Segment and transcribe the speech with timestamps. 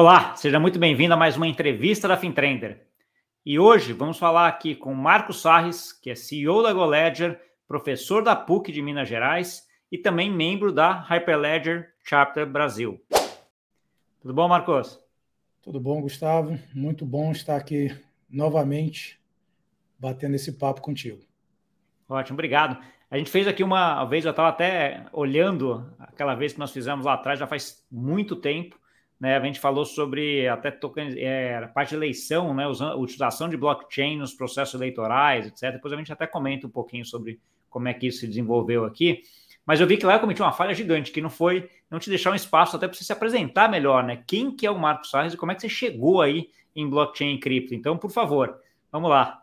[0.00, 2.86] Olá, seja muito bem-vindo a mais uma entrevista da FinTrender.
[3.44, 8.36] E hoje vamos falar aqui com Marcos Sarres, que é CEO da GoLedger, professor da
[8.36, 13.04] PUC de Minas Gerais e também membro da Hyperledger Chapter Brasil.
[14.20, 15.00] Tudo bom, Marcos?
[15.60, 16.56] Tudo bom, Gustavo?
[16.72, 17.92] Muito bom estar aqui
[18.30, 19.20] novamente
[19.98, 21.18] batendo esse papo contigo.
[22.08, 22.80] Ótimo, obrigado.
[23.10, 27.04] A gente fez aqui uma vez, eu estava até olhando aquela vez que nós fizemos
[27.04, 28.78] lá atrás, já faz muito tempo,
[29.20, 29.36] né?
[29.36, 32.66] A gente falou sobre até tocando, é, parte de eleição, né?
[32.66, 35.72] Usando, utilização de blockchain nos processos eleitorais, etc.
[35.72, 39.22] Depois a gente até comenta um pouquinho sobre como é que isso se desenvolveu aqui.
[39.66, 42.08] Mas eu vi que lá eu cometi uma falha gigante, que não foi não te
[42.08, 44.22] deixar um espaço até para você se apresentar melhor, né?
[44.26, 47.34] Quem que é o Marcos Salles e como é que você chegou aí em blockchain
[47.34, 47.74] e cripto?
[47.74, 48.58] Então, por favor,
[48.90, 49.42] vamos lá.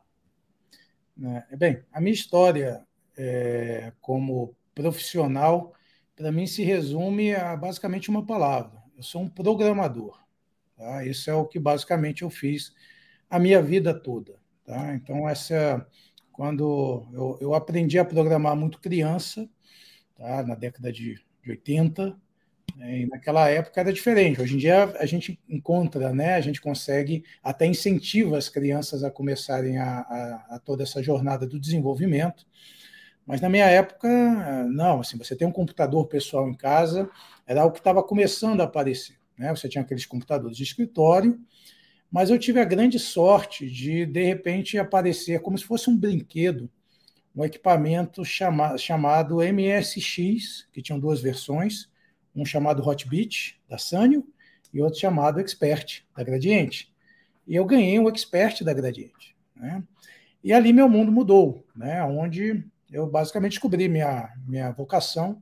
[1.52, 2.84] É, bem, a minha história
[3.18, 5.74] é, como profissional,
[6.16, 10.20] para mim, se resume a basicamente uma palavra: eu sou um programador.
[10.77, 11.05] Tá?
[11.05, 12.74] Isso é o que basicamente eu fiz
[13.29, 14.35] a minha vida toda.
[14.65, 14.93] Tá?
[14.96, 15.85] Então, essa
[16.32, 19.48] quando eu, eu, aprendi a programar muito criança,
[20.18, 20.43] tá?
[20.43, 22.13] na década de, de 80,
[22.76, 22.99] né?
[22.99, 24.41] e naquela época era diferente.
[24.41, 26.35] Hoje em dia a gente encontra, né?
[26.35, 31.48] a gente consegue, até incentiva as crianças a começarem a, a, a toda essa jornada
[31.48, 32.46] do desenvolvimento.
[33.26, 34.07] Mas na minha época,
[34.70, 37.09] não, assim, você tem um computador pessoal em casa,
[37.48, 39.18] era algo que estava começando a aparecer.
[39.37, 39.49] Né?
[39.49, 41.40] Você tinha aqueles computadores de escritório,
[42.12, 46.70] mas eu tive a grande sorte de, de repente, aparecer como se fosse um brinquedo,
[47.35, 51.90] um equipamento chama, chamado MSX, que tinham duas versões,
[52.35, 54.26] um chamado Hotbit, da Sanyo,
[54.73, 56.93] e outro chamado Expert, da Gradiente.
[57.48, 59.35] E eu ganhei um Expert da Gradiente.
[59.55, 59.84] Né?
[60.43, 62.03] E ali meu mundo mudou, né?
[62.03, 65.42] onde eu basicamente descobri minha, minha vocação,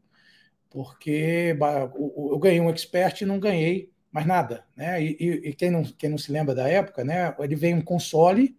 [0.69, 1.55] porque
[1.95, 4.65] eu ganhei um expert e não ganhei mais nada.
[4.75, 5.03] Né?
[5.03, 7.35] E, e, quem, não, quem não se lembra da época, né?
[7.39, 8.57] ele veio um console,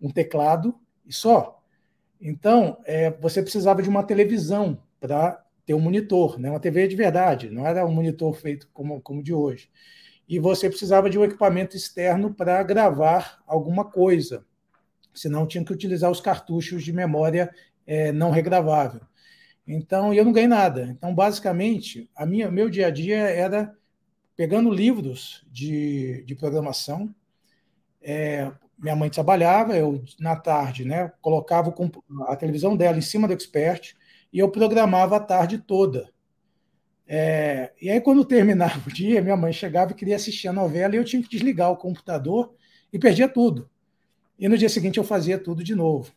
[0.00, 0.74] um teclado
[1.06, 1.62] e só.
[2.20, 6.50] Então, é, você precisava de uma televisão para ter um monitor, né?
[6.50, 9.70] uma TV de verdade, não era um monitor feito como, como de hoje.
[10.28, 14.44] E você precisava de um equipamento externo para gravar alguma coisa,
[15.14, 17.52] senão tinha que utilizar os cartuchos de memória
[17.90, 19.00] é, não regravável.
[19.66, 20.86] Então, eu não ganhei nada.
[20.96, 23.76] Então, basicamente, a minha, meu dia a dia era
[24.36, 27.12] pegando livros de, de programação.
[28.00, 28.48] É,
[28.78, 31.74] minha mãe trabalhava, eu, na tarde, né, colocava
[32.28, 33.96] a televisão dela em cima do Expert
[34.32, 36.08] e eu programava a tarde toda.
[37.08, 40.94] É, e aí, quando terminava o dia, minha mãe chegava e queria assistir a novela
[40.94, 42.54] e eu tinha que desligar o computador
[42.92, 43.68] e perdia tudo.
[44.38, 46.12] E no dia seguinte eu fazia tudo de novo.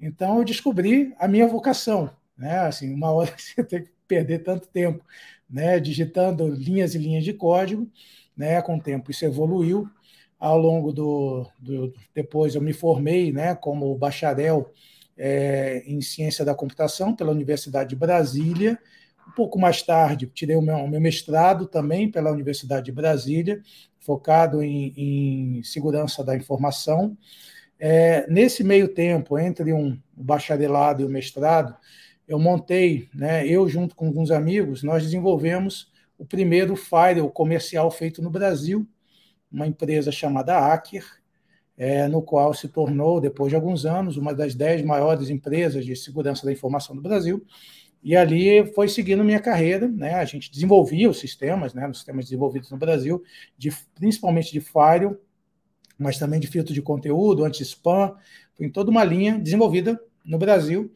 [0.00, 2.58] Então eu descobri a minha vocação, né?
[2.60, 5.04] Assim, uma hora você tem que perder tanto tempo,
[5.48, 5.80] né?
[5.80, 7.88] Digitando linhas e linhas de código,
[8.36, 8.60] né?
[8.62, 9.88] Com o tempo isso evoluiu.
[10.38, 13.54] Ao longo do, do depois eu me formei, né?
[13.54, 14.70] Como bacharel
[15.16, 18.78] é, em ciência da computação pela Universidade de Brasília.
[19.26, 23.62] Um pouco mais tarde tirei o meu, o meu mestrado também pela Universidade de Brasília,
[24.00, 27.16] focado em, em segurança da informação.
[27.78, 31.76] É, nesse meio tempo, entre um bacharelado e um mestrado,
[32.26, 38.22] eu montei, né, eu junto com alguns amigos, nós desenvolvemos o primeiro firewall comercial feito
[38.22, 38.86] no Brasil,
[39.50, 41.04] uma empresa chamada Acker,
[41.76, 45.94] é, no qual se tornou, depois de alguns anos, uma das dez maiores empresas de
[45.96, 47.44] segurança da informação do Brasil.
[48.02, 50.14] E ali foi seguindo minha carreira, né?
[50.14, 51.88] A gente desenvolvia os sistemas, né?
[51.88, 53.22] Os sistemas desenvolvidos no Brasil,
[53.56, 55.16] de, principalmente de firewall,
[55.98, 58.14] mas também de filtro de conteúdo, anti-spam,
[58.58, 60.92] em toda uma linha desenvolvida no Brasil,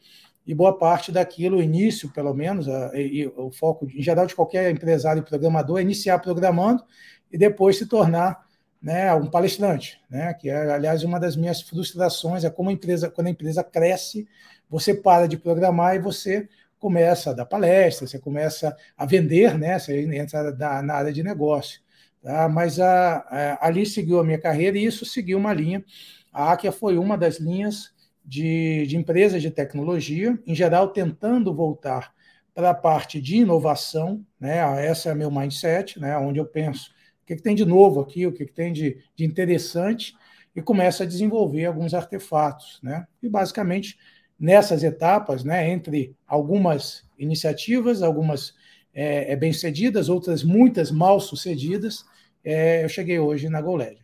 [0.47, 4.35] e boa parte daquilo, o início, pelo menos, a, e, o foco em geral de
[4.35, 6.83] qualquer empresário programador é iniciar programando
[7.31, 8.47] e depois se tornar
[8.81, 13.11] né, um palestrante, né, que é, aliás, uma das minhas frustrações, é como a empresa,
[13.11, 14.27] quando a empresa cresce,
[14.71, 16.49] você para de programar e você
[16.79, 20.53] começa a dar palestra, você começa a vender, né, você entra
[20.83, 21.81] na área de negócio.
[22.23, 22.49] Tá?
[22.49, 25.85] Mas a, a, ali seguiu a minha carreira e isso seguiu uma linha.
[26.33, 27.93] A Akia foi uma das linhas
[28.25, 32.13] de, de empresas de tecnologia, em geral tentando voltar
[32.55, 34.59] para a parte de inovação, né?
[34.85, 36.17] essa é meu mindset, né?
[36.19, 36.91] onde eu penso
[37.23, 40.15] o que, que tem de novo aqui, o que, que tem de, de interessante,
[40.55, 42.81] e começa a desenvolver alguns artefatos.
[42.83, 43.07] Né?
[43.23, 43.97] E basicamente
[44.39, 48.55] nessas etapas, né, entre algumas iniciativas, algumas
[48.99, 52.05] é, é bem-sucedidas, outras muitas mal-sucedidas,
[52.45, 53.97] é, eu cheguei hoje na GoLed.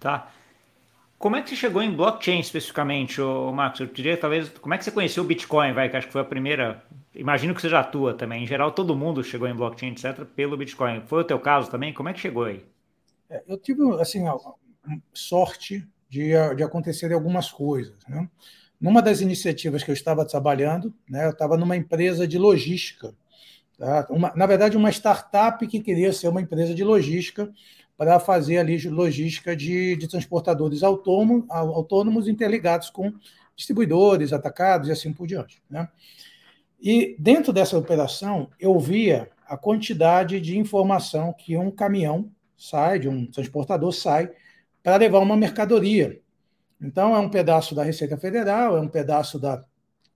[0.00, 0.32] Tá.
[1.18, 3.80] Como é que você chegou em blockchain especificamente, ô, Marcos?
[3.80, 6.22] Eu diria, talvez, como é que você conheceu o Bitcoin, vai, que acho que foi
[6.22, 6.82] a primeira.
[7.14, 8.42] Imagino que você já atua também.
[8.42, 11.02] Em geral, todo mundo chegou em blockchain, etc., pelo Bitcoin.
[11.04, 11.92] Foi o teu caso também?
[11.92, 12.64] Como é que chegou aí?
[13.28, 14.24] É, eu tive assim
[15.12, 17.94] sorte de, de acontecer algumas coisas.
[18.08, 18.26] Né?
[18.80, 23.14] Numa das iniciativas que eu estava trabalhando, né, eu estava numa empresa de logística,
[23.78, 24.06] tá?
[24.10, 27.52] uma, na verdade uma startup que queria ser uma empresa de logística
[27.96, 33.12] para fazer ali logística de, de transportadores autônomos, autônomos interligados com
[33.54, 35.62] distribuidores, atacados e assim por diante.
[35.70, 35.88] Né?
[36.80, 43.08] E dentro dessa operação, eu via a quantidade de informação que um caminhão sai, de
[43.08, 44.30] um transportador sai,
[44.82, 46.20] para levar uma mercadoria.
[46.80, 49.64] Então, é um pedaço da Receita Federal, é um pedaço da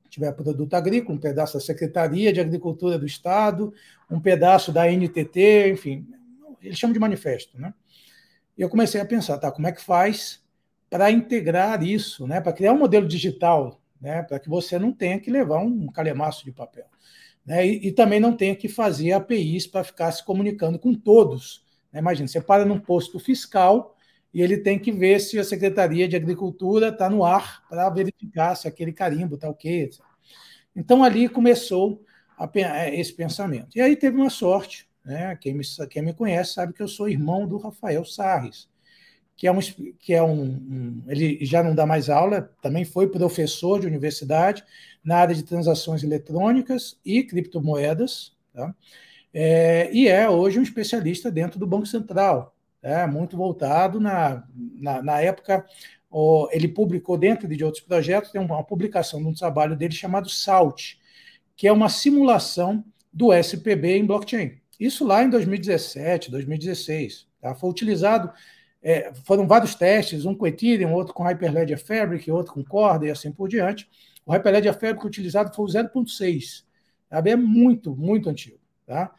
[0.09, 3.73] tiver produto agrícola, um pedaço da Secretaria de Agricultura do Estado,
[4.11, 6.07] um pedaço da NTT, enfim,
[6.63, 7.73] eles chamam de manifesto, né?
[8.57, 10.43] E eu comecei a pensar, tá, como é que faz
[10.89, 15.19] para integrar isso, né, para criar um modelo digital, né, para que você não tenha
[15.19, 16.87] que levar um calemaço de papel,
[17.45, 21.65] né, e, e também não tenha que fazer APIs para ficar se comunicando com todos.
[21.93, 22.01] Né?
[22.01, 23.96] Imagina, você para num posto fiscal
[24.37, 28.55] e ele tem que ver se a Secretaria de Agricultura está no ar para verificar
[28.55, 29.89] se aquele carimbo está ok.
[30.77, 32.05] Então ali começou
[32.37, 32.47] a,
[32.91, 33.75] esse pensamento.
[33.75, 35.35] E aí teve uma sorte, né?
[35.41, 38.69] Quem me, quem me conhece sabe que eu sou irmão do Rafael Sarres,
[39.35, 39.59] que é um,
[39.99, 44.63] que é um, um, ele já não dá mais aula, também foi professor de universidade
[45.03, 48.75] na área de transações eletrônicas e criptomoedas, tá?
[49.33, 55.03] É, e é hoje um especialista dentro do Banco Central, é, muito voltado na, na,
[55.03, 55.67] na época.
[56.53, 60.99] ele publicou dentro de outros projetos, tem uma publicação de um trabalho dele chamado SALT,
[61.57, 64.61] que é uma simulação do SPB em blockchain.
[64.79, 67.27] Isso lá em 2017, 2016.
[67.41, 67.55] Tá?
[67.55, 68.31] Foi utilizado,
[68.83, 73.11] é, foram vários testes, um com Ethereum, outro com Hyperledger Fabric, outro com Corda e
[73.11, 73.89] assim por diante.
[74.25, 76.65] O Hyperledger Fabric utilizado foi o 0.6.
[77.11, 78.59] É muito, muito antigo.
[78.87, 79.15] Tá?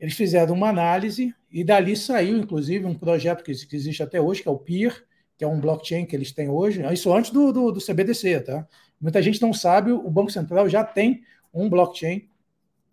[0.00, 4.48] Eles fizeram uma análise e dali saiu, inclusive, um projeto que, existe até hoje, que
[4.48, 5.04] é o PIR,
[5.36, 6.82] que é um blockchain que eles têm hoje.
[6.92, 8.66] Isso antes do, do, do CBDC, tá?
[8.98, 11.22] Muita gente não sabe, o Banco Central já tem
[11.52, 12.28] um blockchain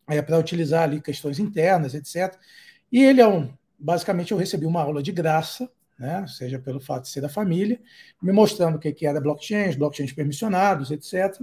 [0.08, 2.36] é, para utilizar ali questões internas, etc.
[2.92, 3.54] E ele é um.
[3.78, 7.80] Basicamente, eu recebi uma aula de graça, né, seja pelo fato de ser da família,
[8.22, 11.40] me mostrando o que, que era blockchain, blockchains permissionados, etc.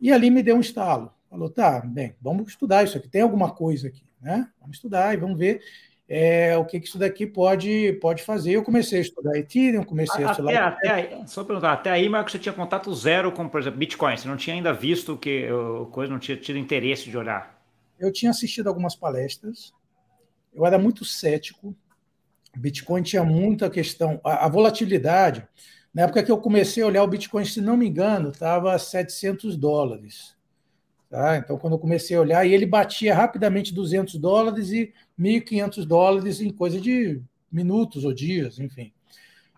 [0.00, 1.12] E ali me deu um estalo.
[1.28, 4.48] Falou, tá, bem, vamos estudar isso aqui, tem alguma coisa aqui, né?
[4.60, 5.60] Vamos estudar e vamos ver
[6.14, 8.52] é, o que, que isso daqui pode, pode fazer.
[8.52, 10.68] Eu comecei a estudar Ethereum, comecei a estudar.
[10.68, 14.16] Até, aí, só perguntar, até aí, Marcos, você tinha contato zero com, por exemplo, Bitcoin,
[14.16, 15.48] você não tinha ainda visto que
[15.90, 17.62] coisa, não tinha tido interesse de olhar
[18.02, 19.72] eu tinha assistido algumas palestras,
[20.52, 21.74] eu era muito cético.
[22.56, 25.46] Bitcoin tinha muita questão, a, a volatilidade.
[25.94, 28.78] Na época que eu comecei a olhar o Bitcoin, se não me engano, estava a
[28.78, 30.34] 700 dólares.
[31.12, 31.36] Tá?
[31.36, 36.40] Então, quando eu comecei a olhar, e ele batia rapidamente 200 dólares e 1.500 dólares
[36.40, 37.20] em coisa de
[37.52, 38.90] minutos ou dias, enfim.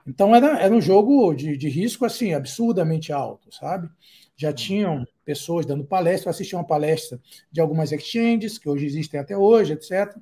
[0.05, 3.89] Então, era, era um jogo de, de risco assim absurdamente alto, sabe?
[4.37, 7.21] Já tinham pessoas dando palestra, eu assisti uma palestra
[7.53, 10.13] de algumas exchanges, que hoje existem até hoje, etc.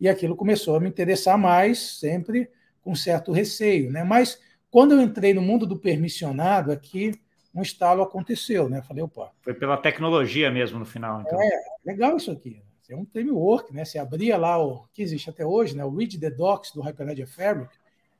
[0.00, 2.48] E aquilo começou a me interessar mais, sempre
[2.80, 3.92] com certo receio.
[3.92, 4.02] Né?
[4.04, 4.38] Mas
[4.70, 7.12] quando eu entrei no mundo do permissionado, aqui
[7.54, 8.68] um estalo aconteceu.
[8.68, 8.82] Né?
[8.82, 9.30] Falei, opa.
[9.42, 11.22] Foi pela tecnologia mesmo no final.
[11.22, 11.40] Então.
[11.40, 11.50] É,
[11.84, 12.62] legal isso aqui.
[12.88, 13.86] É um framework, né?
[13.86, 15.82] Você abria lá o que existe até hoje, né?
[15.82, 17.74] o Read the Docs do Hyperledger Fabric,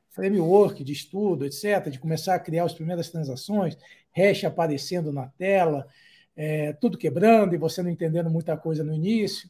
[0.09, 3.77] framework de estudo, etc., de começar a criar as primeiras transações,
[4.11, 5.87] hash aparecendo na tela,
[6.35, 9.47] é, tudo quebrando e você não entendendo muita coisa no início.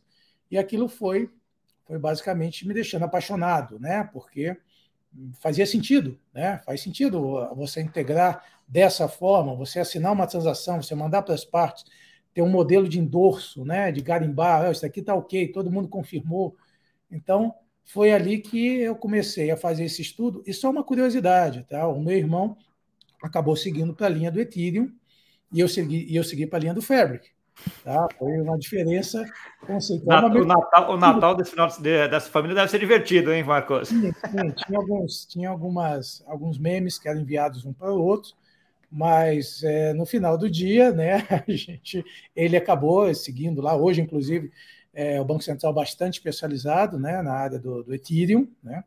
[0.51, 1.29] E aquilo foi,
[1.85, 4.09] foi basicamente me deixando apaixonado, né?
[4.11, 4.57] Porque
[5.39, 6.59] fazia sentido, né?
[6.65, 11.85] Faz sentido você integrar dessa forma, você assinar uma transação, você mandar para as partes,
[12.33, 13.91] ter um modelo de endorso, né?
[13.91, 16.55] De garimbar, oh, isso aqui está ok, todo mundo confirmou.
[17.11, 17.53] Então,
[17.85, 20.43] foi ali que eu comecei a fazer esse estudo.
[20.45, 21.87] E só uma curiosidade, tá?
[21.87, 22.57] O meu irmão
[23.21, 24.91] acabou seguindo para a linha do Ethereum,
[25.51, 27.32] e eu segui, e eu segui para a linha do Fabric.
[27.83, 28.07] Tá?
[28.17, 29.23] Foi uma diferença
[29.65, 30.25] conceitual.
[30.25, 33.89] o, Natal, o Natal desse final de, dessa família deve ser divertido, hein, Marcos?
[33.89, 38.33] Sim, sim, tinha, alguns, tinha algumas, alguns memes que eram enviados um para o outro,
[38.91, 42.03] mas é, no final do dia, né, a gente,
[42.35, 43.75] ele acabou seguindo lá.
[43.75, 44.51] Hoje, inclusive,
[44.93, 48.83] é, o Banco Central bastante especializado né, na área do, do Ethereum, né?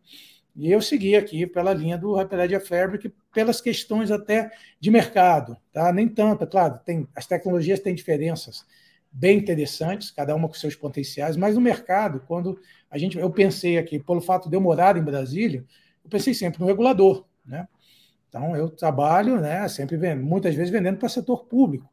[0.56, 5.92] E eu segui aqui pela linha do Hyperledger Fabric, pelas questões até de mercado, tá?
[5.92, 8.64] Nem tanto, é claro, tem, as tecnologias têm diferenças
[9.12, 12.58] bem interessantes, cada uma com seus potenciais, mas no mercado, quando
[12.90, 15.64] a gente, eu pensei aqui, pelo fato de eu morar em Brasília,
[16.02, 17.68] eu pensei sempre no regulador, né?
[18.28, 21.88] Então eu trabalho, né, sempre vendo, muitas vezes vendendo para o setor público.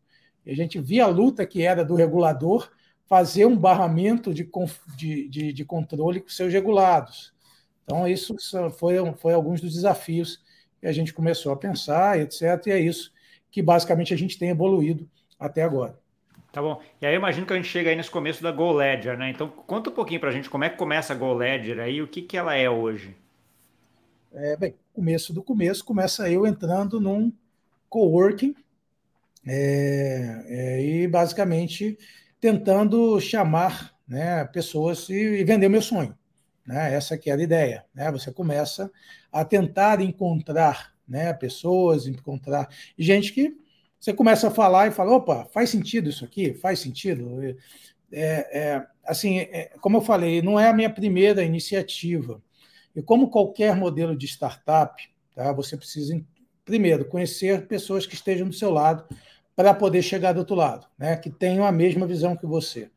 [0.46, 2.70] E a gente via a luta que era do regulador
[3.05, 4.50] fazer um barramento de,
[4.96, 7.33] de, de, de controle com seus regulados.
[7.84, 8.36] Então, isso
[8.78, 10.42] foi, foi alguns dos desafios
[10.80, 12.42] que a gente começou a pensar, etc.
[12.68, 13.12] E é isso
[13.52, 15.08] que basicamente a gente tem evoluído
[15.40, 15.98] até agora.
[16.52, 16.82] Tá bom.
[17.02, 19.30] E aí eu imagino que a gente chega aí nesse começo da Go Ledger, né?
[19.30, 22.02] Então conta um pouquinho para a gente como é que começa a Go Ledger aí,
[22.02, 23.16] o que, que ela é hoje.
[24.32, 27.32] É, bem, começo do começo, começa eu entrando num
[27.90, 28.56] coworking
[29.48, 31.98] é, é, e basicamente
[32.40, 36.18] tentando chamar né, pessoas e, e vender meu sonho.
[36.65, 36.93] Né?
[36.93, 37.86] Essa que era a ideia.
[37.93, 38.12] Né?
[38.12, 38.91] Você começa
[39.32, 43.55] a tentar encontrar né, pessoas, encontrar gente que
[44.03, 46.53] você começa a falar e fala, opa, faz sentido isso aqui?
[46.55, 47.41] Faz sentido?
[48.12, 52.41] É, é, assim, é, como eu falei, não é a minha primeira iniciativa.
[52.93, 55.01] E como qualquer modelo de startup,
[55.34, 56.22] tá, você precisa,
[56.65, 59.08] primeiro, conhecer pessoas que estejam do seu lado
[59.55, 62.91] para poder chegar do outro lado, né, que tenham a mesma visão que você.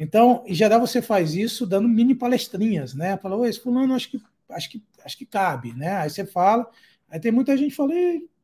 [0.00, 3.18] Então, em geral, você faz isso dando mini palestrinhas, né?
[3.18, 5.98] Fala, oi, esse fulano acho que, acho que, acho que cabe, né?
[5.98, 6.66] Aí você fala,
[7.06, 7.92] aí tem muita gente que fala,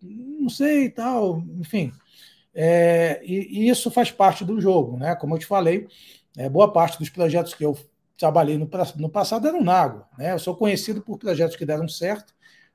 [0.03, 1.91] não sei e tal, enfim.
[2.55, 5.17] É, e, e, isso faz parte do jogo, né?
[5.17, 5.89] Como eu te falei,
[6.37, 7.75] é, boa parte dos projetos que eu
[8.19, 10.35] trabalhei no, no passado eram na água, né?
[10.35, 12.35] Eu sou conhecido por projetos que deram certo,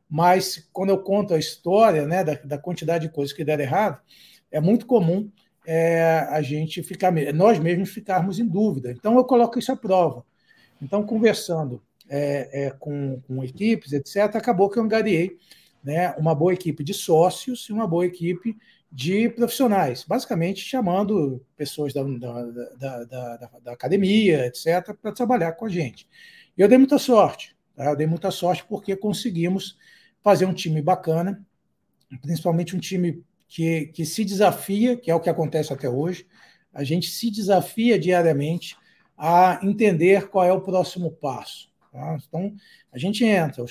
[0.09, 4.01] mas quando eu conto a história, né, da, da quantidade de coisas que deram errado,
[4.51, 5.31] é muito comum
[5.65, 8.91] é, a gente ficar, nós mesmos ficarmos em dúvida.
[8.91, 10.25] Então, eu coloco isso à prova.
[10.81, 15.37] Então, conversando é, é, com, com, equipes, etc., acabou que eu angariei
[15.83, 18.57] né, uma boa equipe de sócios e uma boa equipe
[18.91, 25.69] de profissionais, basicamente chamando pessoas da, da, da, da academia, etc., para trabalhar com a
[25.69, 26.09] gente.
[26.57, 27.85] E eu dei muita sorte, tá?
[27.85, 29.77] eu dei muita sorte porque conseguimos
[30.21, 31.41] fazer um time bacana,
[32.21, 36.25] principalmente um time que, que se desafia, que é o que acontece até hoje,
[36.73, 38.77] a gente se desafia diariamente
[39.17, 41.69] a entender qual é o próximo passo.
[41.91, 42.17] Tá?
[42.25, 42.55] Então,
[42.93, 43.65] a gente entra.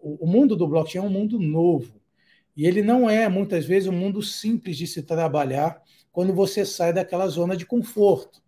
[0.00, 2.00] O mundo do blockchain é um mundo novo.
[2.56, 6.92] E ele não é, muitas vezes, um mundo simples de se trabalhar quando você sai
[6.92, 8.40] daquela zona de conforto.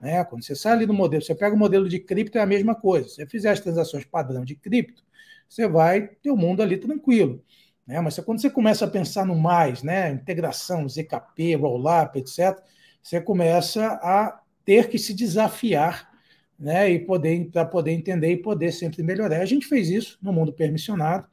[0.00, 0.24] Né?
[0.24, 2.74] Quando você sai ali do modelo, você pega o modelo de cripto, é a mesma
[2.74, 3.08] coisa.
[3.08, 5.04] Se você fizer as transações padrão de cripto,
[5.48, 7.44] você vai ter o mundo ali tranquilo.
[7.86, 8.00] Né?
[8.00, 10.10] Mas quando você começa a pensar no mais, né?
[10.10, 12.58] integração, ZKP, rollup, etc.,
[13.02, 16.10] você começa a ter que se desafiar
[16.58, 16.90] né?
[16.90, 19.40] e poder para poder entender e poder sempre melhorar.
[19.40, 21.26] A gente fez isso no mundo permissionado,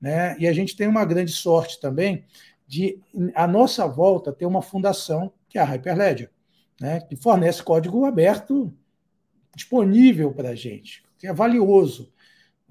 [0.00, 0.36] né?
[0.38, 2.24] e a gente tem uma grande sorte também
[2.66, 2.98] de,
[3.34, 6.30] a nossa volta, ter uma fundação, que é a Hyperledger,
[6.80, 7.00] né?
[7.00, 8.72] que fornece código aberto
[9.54, 12.11] disponível para a gente, que é valioso.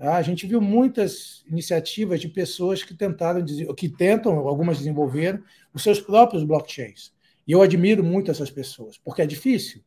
[0.02, 0.16] Tá?
[0.16, 3.46] A gente viu muitas iniciativas de pessoas que tentaram,
[3.78, 5.40] que tentam, algumas desenvolver,
[5.72, 7.14] os seus próprios blockchains.
[7.48, 9.84] E eu admiro muito essas pessoas, porque é difícil.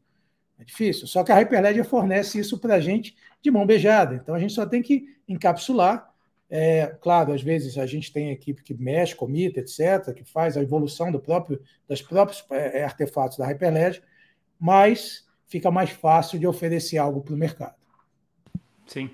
[0.56, 1.09] É difícil.
[1.09, 4.14] Só que a Hyperledger fornece isso para a gente de mão beijada.
[4.14, 6.09] Então a gente só tem que encapsular.
[6.49, 10.62] É, claro, às vezes a gente tem equipe que mexe, comita, etc., que faz a
[10.62, 14.04] evolução do próprio, das próprios é, é artefatos da Hyperledger,
[14.61, 17.75] mas fica mais fácil de oferecer algo para o mercado.
[18.87, 19.11] Sim.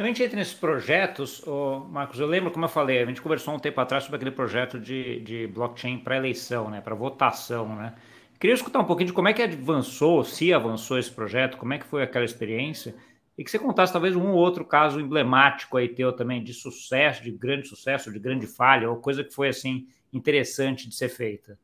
[0.00, 3.20] Quando a gente entra nesses projetos, oh, Marcos, eu lembro, como eu falei, a gente
[3.20, 7.76] conversou um tempo atrás sobre aquele projeto de, de blockchain para eleição, né, para votação,
[7.76, 7.94] né?
[8.40, 11.78] Queria escutar um pouquinho de como é que avançou, se avançou esse projeto, como é
[11.78, 12.94] que foi aquela experiência,
[13.36, 17.22] e que você contasse talvez um ou outro caso emblemático aí teu também de sucesso,
[17.22, 21.58] de grande sucesso, de grande falha, ou coisa que foi assim interessante de ser feita.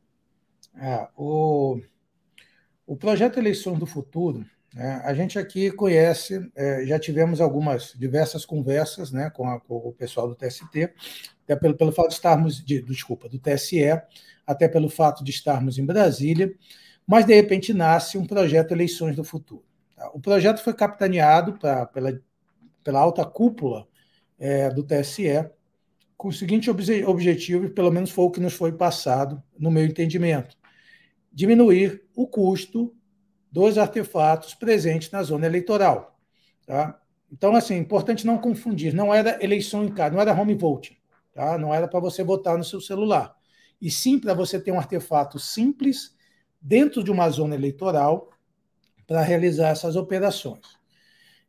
[0.75, 1.81] É, o,
[2.85, 4.45] o projeto Eleições do Futuro,
[5.03, 9.93] a gente aqui conhece, é, já tivemos algumas diversas conversas né, com, a, com, o
[9.93, 10.93] pessoal do TST,
[11.43, 13.99] até pelo, pelo fato de estarmos, de, desculpa, do TSE,
[14.45, 16.53] até pelo fato de estarmos em Brasília,
[17.07, 19.63] mas de repente nasce um projeto Eleições do Futuro.
[19.95, 20.09] Tá?
[20.13, 22.19] O projeto foi capitaneado pra, pela,
[22.83, 23.87] pela alta cúpula
[24.37, 25.49] é, do TSE,
[26.15, 29.71] com o seguinte obje, objetivo, e pelo menos foi o que nos foi passado no
[29.71, 30.57] meu entendimento:
[31.31, 32.93] diminuir o custo
[33.57, 36.15] dos artefatos presentes na zona eleitoral.
[36.65, 36.99] Tá?
[37.31, 40.95] Então, assim, importante não confundir, não era eleição em casa, não era home voting,
[41.33, 41.57] tá?
[41.57, 43.35] não era para você votar no seu celular,
[43.81, 46.15] e sim para você ter um artefato simples
[46.61, 48.29] dentro de uma zona eleitoral
[49.07, 50.77] para realizar essas operações.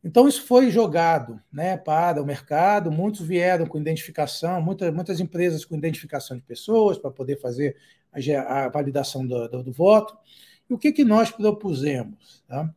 [0.02, 5.64] Então, isso foi jogado né, para o mercado, muitos vieram com identificação, muitas, muitas empresas
[5.64, 7.76] com identificação de pessoas para poder fazer
[8.12, 10.16] a, a validação do, do, do voto.
[10.68, 12.42] E o que, que nós propusemos?
[12.46, 12.72] Tá?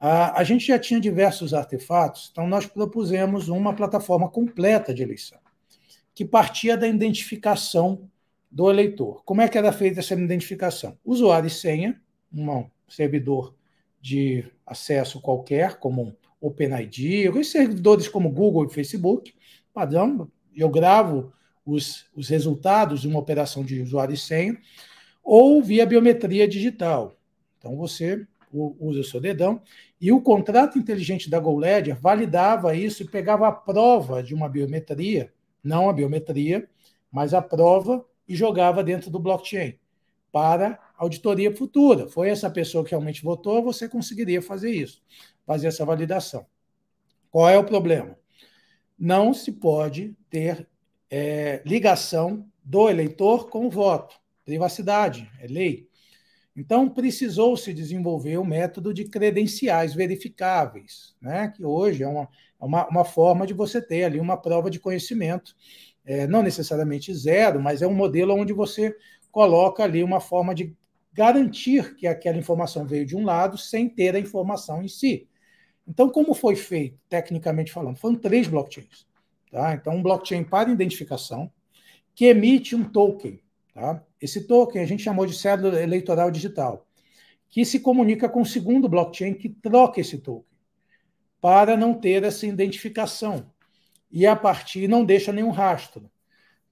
[0.00, 5.38] A, a gente já tinha diversos artefatos, então nós propusemos uma plataforma completa de eleição,
[6.14, 8.08] que partia da identificação
[8.50, 9.22] do eleitor.
[9.24, 10.96] Como é que era feita essa identificação?
[11.04, 12.00] Usuário e senha,
[12.32, 13.54] um servidor
[14.00, 19.34] de acesso qualquer, como OpenID, os servidores como Google e Facebook,
[19.74, 21.32] padrão, eu gravo
[21.64, 24.56] os, os resultados de uma operação de usuário e senha,
[25.22, 27.17] ou via biometria digital.
[27.58, 29.60] Então, você usa o seu dedão,
[30.00, 35.32] e o contrato inteligente da GoLedger validava isso e pegava a prova de uma biometria,
[35.62, 36.66] não a biometria,
[37.12, 39.78] mas a prova, e jogava dentro do blockchain
[40.30, 42.08] para auditoria futura.
[42.08, 45.02] Foi essa pessoa que realmente votou, você conseguiria fazer isso,
[45.46, 46.46] fazer essa validação.
[47.30, 48.18] Qual é o problema?
[48.98, 50.68] Não se pode ter
[51.10, 54.16] é, ligação do eleitor com o voto.
[54.44, 55.87] Privacidade, é lei.
[56.58, 61.52] Então, precisou se desenvolver o método de credenciais verificáveis, né?
[61.54, 65.54] que hoje é uma, uma, uma forma de você ter ali uma prova de conhecimento,
[66.04, 68.92] é, não necessariamente zero, mas é um modelo onde você
[69.30, 70.76] coloca ali uma forma de
[71.12, 75.28] garantir que aquela informação veio de um lado sem ter a informação em si.
[75.86, 77.98] Então, como foi feito, tecnicamente falando?
[77.98, 79.06] Foram três blockchains.
[79.48, 79.74] Tá?
[79.74, 81.52] Então, um blockchain para identificação,
[82.16, 83.40] que emite um token.
[83.78, 84.02] Tá?
[84.20, 86.84] Esse token a gente chamou de cédula eleitoral digital,
[87.48, 90.58] que se comunica com o segundo blockchain que troca esse token,
[91.40, 93.52] para não ter essa identificação.
[94.10, 96.10] E a partir não deixa nenhum rastro.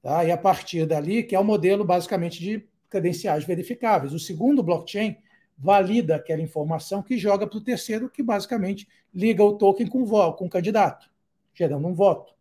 [0.02, 0.24] Tá?
[0.24, 4.12] E a partir dali, que é o modelo basicamente de credenciais verificáveis.
[4.12, 5.16] O segundo blockchain
[5.56, 10.32] valida aquela informação que joga para o terceiro, que basicamente liga o token com o,
[10.32, 11.08] com o candidato,
[11.54, 12.35] gerando um voto.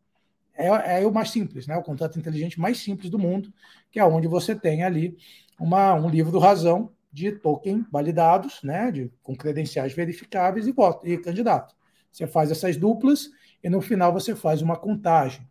[0.58, 1.76] É, é, o mais simples, né?
[1.76, 3.54] o contrato inteligente mais simples do mundo,
[3.92, 5.18] que é onde você tem ali
[5.60, 8.92] uma, um livro do razão de token validados, né?
[8.92, 11.76] de, com credenciais verificáveis e, voto, e candidato.
[12.12, 13.30] Você faz essas duplas
[13.62, 15.46] e no final você faz uma contagem.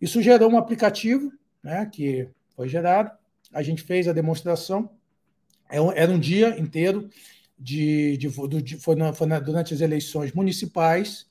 [0.00, 3.10] Isso gerou um aplicativo né, que foi gerado.
[3.52, 4.90] A gente fez a demonstração.
[5.68, 7.08] É era um dia inteiro
[7.58, 8.28] de, de,
[8.62, 11.26] de foi, na, foi na, durante as eleições municipais.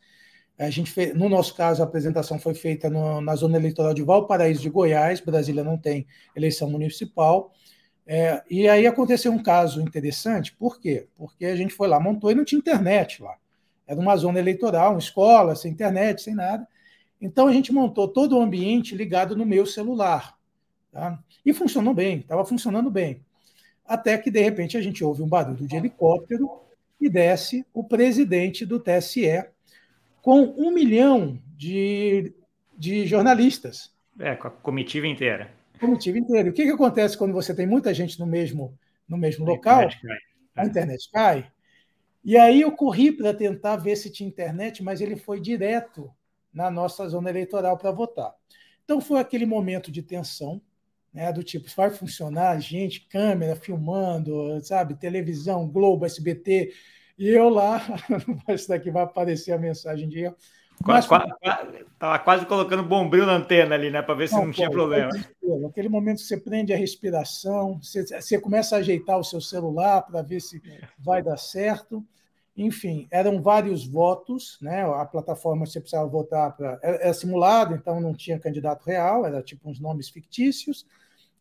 [0.59, 4.03] A gente fez, no nosso caso, a apresentação foi feita no, na zona eleitoral de
[4.03, 5.21] Valparaíso de Goiás.
[5.21, 7.53] Brasília não tem eleição municipal.
[8.05, 11.07] É, e aí aconteceu um caso interessante, por quê?
[11.15, 13.37] Porque a gente foi lá, montou e não tinha internet lá.
[13.87, 16.67] Era uma zona eleitoral, uma escola, sem internet, sem nada.
[17.21, 20.35] Então a gente montou todo o ambiente ligado no meu celular.
[20.91, 21.19] Tá?
[21.45, 23.21] E funcionou bem, estava funcionando bem.
[23.85, 26.49] Até que, de repente, a gente ouve um barulho de helicóptero
[26.99, 29.45] e desce o presidente do TSE
[30.21, 32.33] com um milhão de,
[32.77, 33.91] de jornalistas.
[34.19, 35.51] É, com a comitiva inteira.
[35.79, 36.49] Comitiva inteira.
[36.49, 38.77] O que, que acontece quando você tem muita gente no mesmo,
[39.07, 39.83] no mesmo a local?
[39.83, 40.29] Internet
[40.59, 41.49] a internet cai.
[42.23, 46.11] E aí eu corri para tentar ver se tinha internet, mas ele foi direto
[46.53, 48.33] na nossa zona eleitoral para votar.
[48.83, 50.61] Então foi aquele momento de tensão,
[51.13, 56.71] né, do tipo, vai funcionar, gente, câmera filmando, sabe, televisão, Globo, SBT,
[57.19, 57.81] e eu lá,
[58.47, 60.35] isso daqui vai aparecer a mensagem de erro.
[60.81, 61.29] Quase, quase,
[61.99, 64.75] tava quase colocando bombril na antena ali, né, para ver se não, não tinha pô,
[64.75, 65.11] problema.
[65.67, 70.03] Aquele momento que você prende a respiração, você, você começa a ajeitar o seu celular
[70.03, 70.61] para ver se
[70.97, 72.05] vai dar certo.
[72.55, 74.83] Enfim, eram vários votos, né?
[74.83, 76.79] A plataforma você precisava votar para.
[76.81, 80.85] Era, era simulado, então não tinha candidato real, era tipo uns nomes fictícios.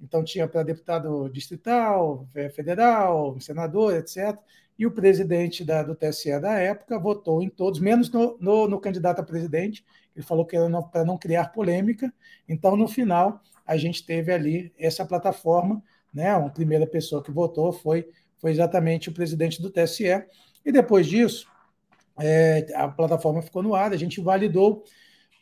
[0.00, 4.36] Então tinha para deputado distrital, federal, senador, etc.
[4.78, 8.80] E o presidente da, do TSE da época votou em todos, menos no, no, no
[8.80, 9.84] candidato a presidente.
[10.14, 12.12] Ele falou que era para não criar polêmica.
[12.48, 15.82] Então, no final, a gente teve ali essa plataforma.
[16.14, 16.30] Né?
[16.30, 20.24] A primeira pessoa que votou foi, foi exatamente o presidente do TSE.
[20.64, 21.48] E depois disso,
[22.18, 24.84] é, a plataforma ficou no ar, a gente validou,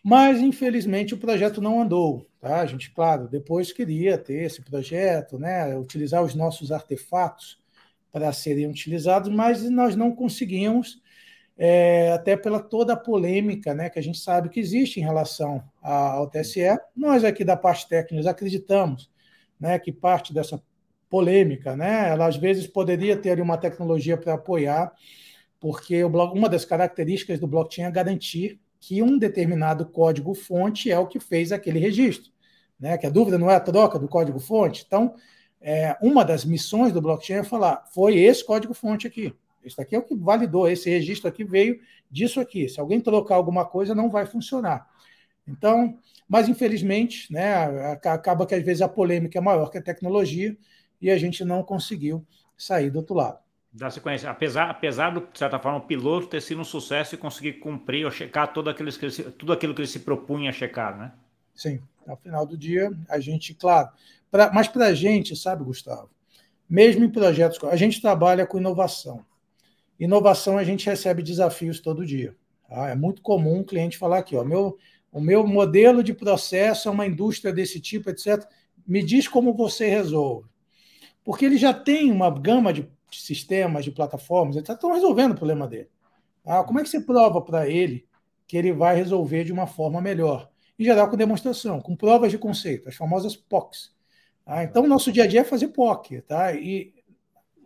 [0.03, 2.27] mas infelizmente o projeto não andou.
[2.41, 2.61] Tá?
[2.61, 7.59] A gente, claro, depois queria ter esse projeto, né, utilizar os nossos artefatos
[8.13, 11.01] para serem utilizados, mas nós não conseguimos,
[11.59, 15.63] é, até pela toda a polêmica né, que a gente sabe que existe em relação
[15.83, 16.79] ao TSE.
[16.95, 19.11] Nós aqui da parte técnica acreditamos
[19.59, 20.63] né, que parte dessa
[21.09, 22.11] polêmica, né?
[22.11, 24.93] Ela às vezes poderia ter uma tecnologia para apoiar,
[25.61, 31.19] porque uma das características do blockchain é garantir que um determinado código-fonte é o que
[31.19, 32.31] fez aquele registro,
[32.79, 32.99] né?
[32.99, 34.85] Que a dúvida não é a troca do código-fonte.
[34.87, 35.15] Então,
[35.69, 39.35] é, uma das missões do blockchain é falar: foi esse código-fonte aqui.
[39.65, 42.69] Esse aqui é o que validou, esse registro aqui veio disso aqui.
[42.69, 44.87] Se alguém trocar alguma coisa, não vai funcionar.
[45.45, 45.99] Então,
[46.29, 50.57] mas infelizmente, né, acaba que às vezes a polêmica é maior que a tecnologia,
[51.03, 52.25] e a gente não conseguiu
[52.57, 53.39] sair do outro lado.
[53.73, 54.31] Dá sequência.
[54.31, 58.05] Apesar, apesar do, de certa forma, o piloto ter sido um sucesso e conseguir cumprir
[58.05, 58.91] ou checar tudo aquilo,
[59.37, 61.13] tudo aquilo que ele se propunha a checar, né?
[61.57, 61.81] Sim.
[62.07, 63.89] Ao final do dia, a gente, claro.
[64.31, 66.09] Pra, mas para a gente, sabe, Gustavo,
[66.69, 69.25] mesmo em projetos, a gente trabalha com inovação.
[69.99, 72.37] Inovação, a gente recebe desafios todo dia.
[72.69, 72.91] Tá?
[72.91, 74.77] É muito comum o cliente falar aqui, ó, meu,
[75.11, 78.47] o meu modelo de processo é uma indústria desse tipo, etc.
[78.87, 80.49] Me diz como você resolve.
[81.25, 84.75] Porque ele já tem uma gama de sistemas, de plataformas, etc.
[84.75, 85.89] Estão resolvendo o problema dele.
[86.45, 88.07] Ah, como é que você prova para ele
[88.47, 90.51] que ele vai resolver de uma forma melhor?
[90.79, 93.95] Em geral, com demonstração, com provas de conceito, as famosas POCs.
[94.47, 96.23] Ah, então, o nosso dia a dia é fazer POC.
[96.23, 96.53] Tá?
[96.55, 96.95] E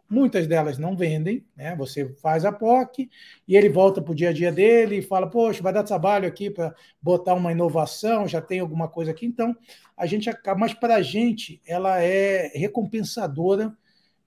[0.08, 1.44] muitas delas não vendem.
[1.54, 1.76] Né?
[1.76, 3.10] Você faz a POC
[3.46, 6.26] e ele volta para o dia a dia dele e fala: Poxa, vai dar trabalho
[6.26, 9.26] aqui para botar uma inovação, já tem alguma coisa aqui.
[9.26, 9.54] Então,
[9.96, 10.58] a gente acaba.
[10.58, 13.76] Mas para a gente, ela é recompensadora.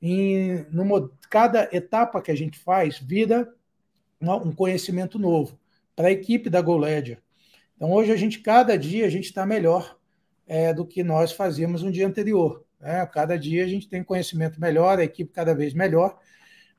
[0.06, 3.50] Em, numa, cada etapa que a gente faz vira
[4.22, 5.58] um conhecimento novo
[5.96, 7.22] para a equipe da GoLedger.
[7.84, 9.98] Então, hoje, a gente, cada dia, a gente está melhor
[10.48, 12.63] é, do que nós fazíamos no dia anterior.
[12.80, 13.06] Né?
[13.08, 16.17] Cada dia a gente tem conhecimento melhor, a equipe cada vez melhor,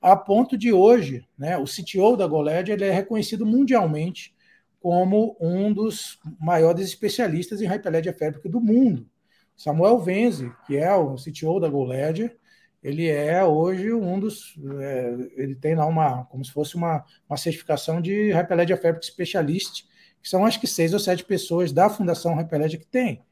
[0.01, 4.35] a ponto de hoje, né, o CTO da GoLedger ele é reconhecido mundialmente
[4.81, 9.07] como um dos maiores especialistas em Hyperledger Fabric do mundo.
[9.55, 12.35] Samuel Venzi, que é o CTO da GoLedger,
[12.83, 14.59] ele é hoje um dos.
[14.81, 19.85] É, ele tem lá uma, como se fosse uma, uma certificação de Hyperledger Fabric Specialist,
[20.25, 23.23] que são acho que seis ou sete pessoas da Fundação Hyperledger que tem.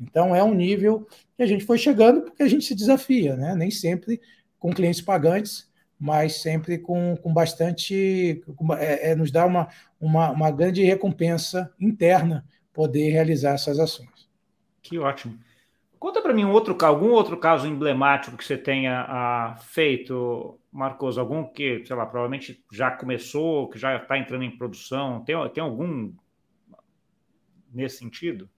[0.00, 3.54] Então é um nível que a gente foi chegando porque a gente se desafia, né?
[3.54, 4.20] Nem sempre
[4.58, 8.42] com clientes pagantes, mas sempre com, com bastante.
[8.56, 9.68] Com, é, é, nos dá uma,
[10.00, 14.28] uma, uma grande recompensa interna poder realizar essas ações.
[14.82, 15.38] Que ótimo.
[16.00, 21.16] Conta para mim um outro, algum outro caso emblemático que você tenha ah, feito, Marcos,
[21.16, 25.22] algum que, sei lá, provavelmente já começou, que já está entrando em produção.
[25.22, 26.10] Tem, tem algum
[27.72, 28.48] nesse sentido?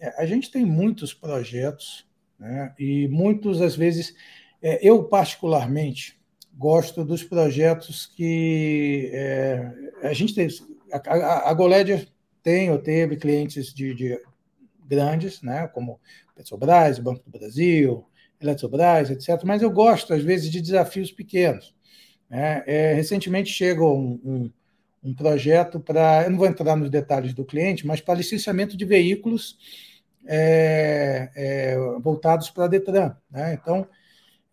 [0.00, 2.06] É, a gente tem muitos projetos,
[2.38, 4.14] né, e muitos, às vezes,
[4.60, 6.20] é, eu particularmente
[6.54, 10.48] gosto dos projetos que é, a gente tem.
[10.92, 12.08] A, a, a Goleder
[12.42, 14.20] tem ou teve clientes de, de
[14.86, 16.00] grandes, né, como
[16.34, 18.04] Petrobras, Banco do Brasil,
[18.40, 19.42] Eletrobras, etc.
[19.44, 21.74] Mas eu gosto, às vezes, de desafios pequenos.
[22.28, 22.62] Né?
[22.66, 24.52] É, recentemente chegou um, um,
[25.02, 28.84] um projeto para, eu não vou entrar nos detalhes do cliente, mas para licenciamento de
[28.84, 29.58] veículos
[30.26, 33.16] é, é, voltados para a Detran.
[33.30, 33.54] Né?
[33.54, 33.86] Então,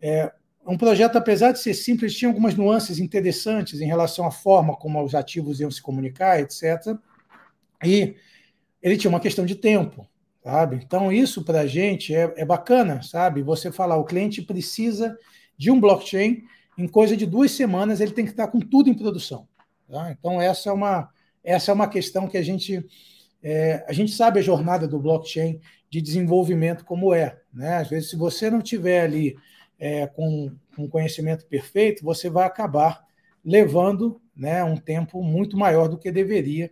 [0.00, 0.32] é,
[0.66, 5.02] um projeto, apesar de ser simples, tinha algumas nuances interessantes em relação à forma como
[5.02, 6.96] os ativos iam se comunicar, etc.
[7.84, 8.16] E
[8.82, 10.08] ele tinha uma questão de tempo
[10.42, 10.76] sabe?
[10.76, 13.42] Então, isso para a gente é, é bacana, sabe?
[13.42, 15.16] Você falar, o cliente precisa
[15.56, 16.44] de um blockchain,
[16.78, 19.46] em coisa de duas semanas ele tem que estar com tudo em produção.
[19.90, 20.12] Tá?
[20.12, 21.10] Então, essa é uma,
[21.42, 22.86] essa é uma questão que a gente,
[23.42, 27.40] é, a gente sabe a jornada do blockchain de desenvolvimento como é.
[27.52, 27.76] Né?
[27.76, 29.36] Às vezes, se você não tiver ali
[29.78, 33.04] é, com um conhecimento perfeito, você vai acabar
[33.44, 36.70] levando né, um tempo muito maior do que deveria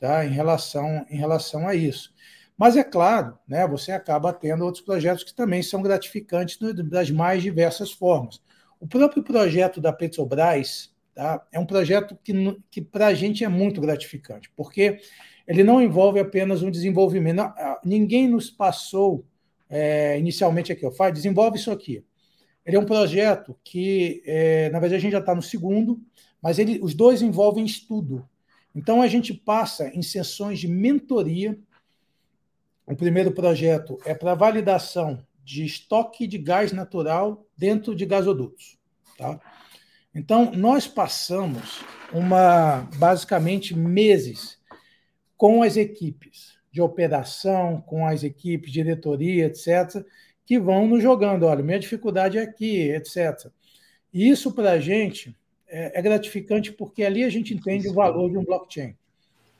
[0.00, 2.12] tá, em, relação, em relação a isso.
[2.58, 7.42] Mas é claro, né, você acaba tendo outros projetos que também são gratificantes das mais
[7.42, 8.42] diversas formas.
[8.80, 12.32] O próprio projeto da Petrobras tá, é um projeto que,
[12.70, 15.00] que para a gente é muito gratificante, porque
[15.48, 17.36] ele não envolve apenas um desenvolvimento.
[17.36, 17.52] Não,
[17.84, 19.26] ninguém nos passou
[19.68, 22.04] é, inicialmente aqui, ó, faz, desenvolve isso aqui.
[22.64, 26.00] Ele é um projeto que, é, na verdade, a gente já está no segundo,
[26.40, 28.28] mas ele, os dois envolvem estudo.
[28.74, 31.58] Então, a gente passa em sessões de mentoria
[32.86, 38.78] o primeiro projeto é para validação de estoque de gás natural dentro de gasodutos.
[39.18, 39.40] Tá?
[40.16, 44.58] Então, nós passamos uma basicamente meses
[45.36, 50.04] com as equipes de operação, com as equipes de diretoria, etc.,
[50.44, 51.44] que vão nos jogando.
[51.44, 53.50] Olha, minha dificuldade é aqui, etc.
[54.12, 55.36] E isso, para a gente,
[55.68, 58.96] é, é gratificante porque ali a gente entende o valor de um blockchain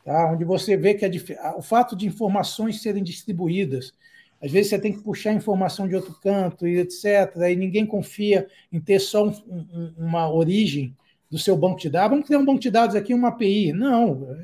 [0.07, 0.33] tá?
[0.33, 3.93] onde você vê que a, o fato de informações serem distribuídas,
[4.43, 7.35] às vezes você tem que puxar informação de outro canto e etc.
[7.51, 10.97] E ninguém confia em ter só um, um, uma origem
[11.31, 12.11] do seu banco de dados.
[12.11, 13.73] Vamos criar um banco de dados aqui, uma API.
[13.73, 14.37] Não,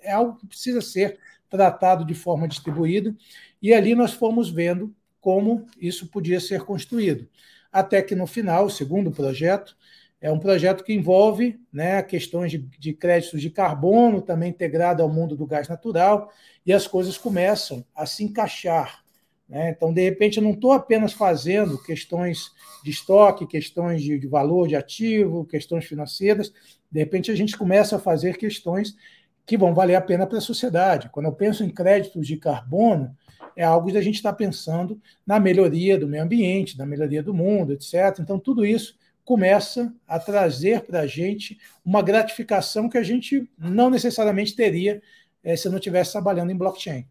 [0.00, 3.14] é algo que precisa ser tratado de forma distribuída.
[3.60, 7.28] E ali nós fomos vendo como isso podia ser construído.
[7.72, 9.76] Até que no final, o segundo projeto,
[10.20, 15.08] é um projeto que envolve né, questões de, de créditos de carbono, também integrado ao
[15.08, 16.30] mundo do gás natural,
[16.64, 19.02] e as coisas começam a se encaixar.
[19.50, 19.70] Né?
[19.70, 22.52] Então, de repente, eu não estou apenas fazendo questões
[22.84, 26.52] de estoque, questões de, de valor de ativo, questões financeiras,
[26.90, 28.96] de repente a gente começa a fazer questões
[29.44, 31.08] que vão valer a pena para a sociedade.
[31.10, 33.14] Quando eu penso em créditos de carbono,
[33.56, 37.34] é algo que a gente está pensando na melhoria do meio ambiente, na melhoria do
[37.34, 38.18] mundo, etc.
[38.20, 43.90] Então, tudo isso começa a trazer para a gente uma gratificação que a gente não
[43.90, 45.02] necessariamente teria
[45.42, 47.06] é, se não estivesse trabalhando em blockchain.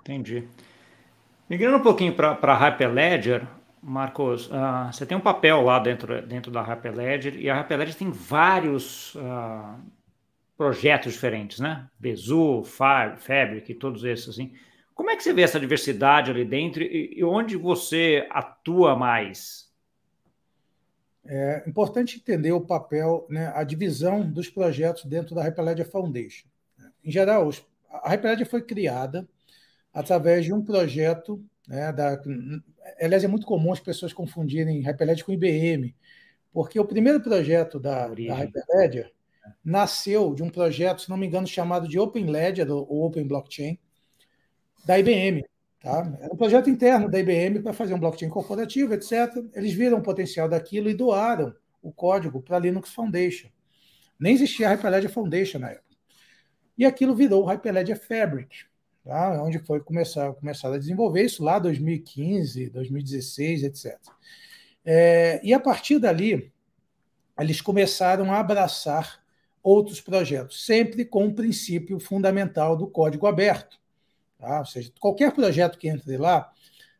[0.00, 0.48] Entendi.
[1.52, 3.46] Migrando um pouquinho para a Hyperledger,
[3.82, 8.10] Marcos, uh, você tem um papel lá dentro, dentro da Hyperledger e a Hyperledger tem
[8.10, 9.78] vários uh,
[10.56, 11.86] projetos diferentes, né?
[11.98, 14.54] Bezu, Fab, Fabric, todos esses assim.
[14.94, 19.70] Como é que você vê essa diversidade ali dentro e, e onde você atua mais?
[21.26, 26.48] É importante entender o papel, né, a divisão dos projetos dentro da Hyperledger Foundation.
[27.04, 27.50] Em geral,
[27.90, 29.28] a Hyperledger foi criada
[29.92, 32.20] através de um projeto, né, da,
[33.00, 35.94] aliás, é muito comum as pessoas confundirem Hyperledger com IBM,
[36.52, 39.12] porque o primeiro projeto da, da Hyperledger
[39.64, 43.78] nasceu de um projeto, se não me engano, chamado de Open Ledger ou Open Blockchain,
[44.84, 45.44] da IBM.
[45.80, 46.16] Tá?
[46.20, 49.12] Era um projeto interno da IBM para fazer um blockchain corporativo, etc.
[49.54, 53.48] Eles viram o potencial daquilo e doaram o código para a Linux Foundation.
[54.18, 55.96] Nem existia a Hyperledger Foundation na época.
[56.78, 58.64] E aquilo virou o Hyperledger Fabric,
[59.04, 59.42] tá?
[59.42, 63.98] onde foi começar, começar a desenvolver isso lá 2015, 2016, etc.
[64.84, 66.52] É, e a partir dali,
[67.38, 69.22] eles começaram a abraçar
[69.62, 73.78] outros projetos, sempre com o princípio fundamental do código aberto.
[74.38, 74.58] Tá?
[74.58, 76.50] Ou seja, qualquer projeto que entre lá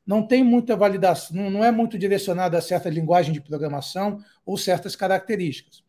[0.07, 4.97] não tem muita validação, não é muito direcionado a certa linguagem de programação ou certas
[4.97, 5.83] características.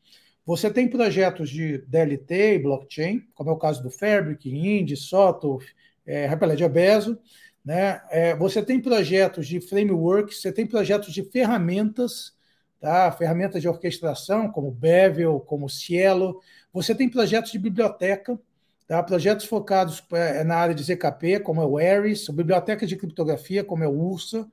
[0.46, 5.60] Você tem projetos de DLT e blockchain, como é o caso do Fabric, Indy, Soto,
[6.06, 7.18] é, Hyperledger Bezo.
[7.64, 8.02] Né?
[8.10, 12.34] É, você tem projetos de frameworks, você tem projetos de ferramentas,
[12.80, 13.12] tá?
[13.12, 16.42] ferramentas de orquestração, como Bevel, como Cielo.
[16.72, 18.40] Você tem projetos de biblioteca,
[18.88, 19.02] Tá?
[19.02, 23.84] Projetos focados é, na área de ZKP, como é o Ares, bibliotecas de criptografia, como
[23.84, 24.48] é o Ursa.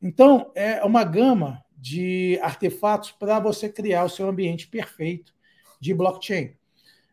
[0.00, 5.34] Então, é uma gama de artefatos para você criar o seu ambiente perfeito
[5.80, 6.54] de blockchain.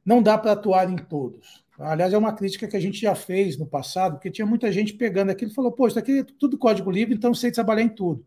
[0.05, 1.63] Não dá para atuar em todos.
[1.79, 4.93] Aliás, é uma crítica que a gente já fez no passado, porque tinha muita gente
[4.93, 7.89] pegando aquilo e falou: Pô, isso aqui é tudo código livre, então sei trabalhar em
[7.89, 8.25] tudo.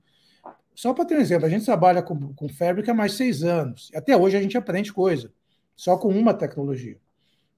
[0.74, 3.90] Só para ter um exemplo, a gente trabalha com, com Fabric há mais seis anos.
[3.94, 5.30] Até hoje a gente aprende coisa,
[5.76, 6.96] só com uma tecnologia.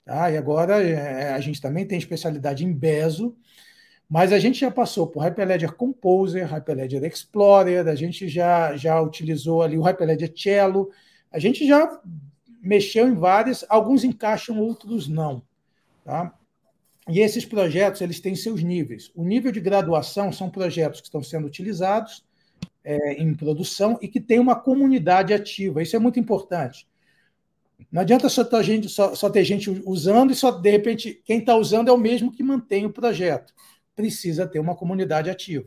[0.05, 0.31] Tá?
[0.31, 3.37] E agora é, a gente também tem especialidade em Bezo,
[4.09, 9.63] mas a gente já passou por Hyperledger Composer, Hyperledger Explorer, a gente já, já utilizou
[9.63, 10.91] ali o Hyperledger Cello,
[11.31, 12.01] a gente já
[12.61, 15.43] mexeu em várias, alguns encaixam, outros não.
[16.05, 16.33] Tá?
[17.09, 19.11] E esses projetos eles têm seus níveis.
[19.15, 22.25] O nível de graduação são projetos que estão sendo utilizados
[22.83, 25.83] é, em produção e que tem uma comunidade ativa.
[25.83, 26.87] Isso é muito importante.
[27.91, 31.39] Não adianta só ter, gente, só, só ter gente usando e só, de repente, quem
[31.39, 33.53] está usando é o mesmo que mantém o projeto.
[33.95, 35.67] Precisa ter uma comunidade ativa.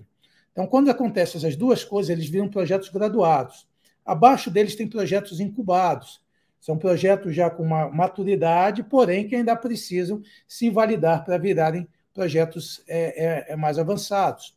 [0.52, 3.68] Então, quando acontecem essas duas coisas, eles viram projetos graduados.
[4.04, 6.22] Abaixo deles tem projetos incubados.
[6.60, 12.84] São projetos já com uma maturidade, porém que ainda precisam se validar para virarem projetos
[12.88, 14.56] é, é, é mais avançados.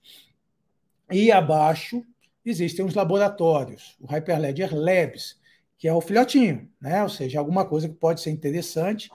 [1.10, 2.04] E abaixo
[2.44, 5.38] existem os laboratórios, o Hyperledger Labs,
[5.76, 7.02] que é o filhotinho, né?
[7.02, 9.10] ou seja, alguma coisa que pode ser interessante.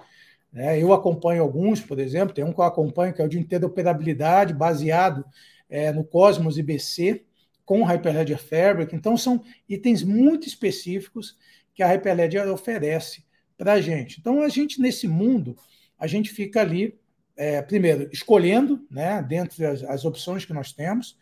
[0.51, 0.81] Né?
[0.81, 4.53] Eu acompanho alguns, por exemplo, tem um que eu acompanho que é o de interoperabilidade,
[4.53, 5.25] baseado
[5.69, 7.23] é, no Cosmos IBC,
[7.65, 8.95] com o Hyperledger Fabric.
[8.95, 11.37] Então, são itens muito específicos
[11.75, 13.23] que a Hyperledger oferece
[13.57, 14.19] para a gente.
[14.19, 15.55] Então, a gente, nesse mundo,
[15.99, 16.97] a gente fica ali,
[17.35, 21.17] é, primeiro, escolhendo, né, dentre as, as opções que nós temos,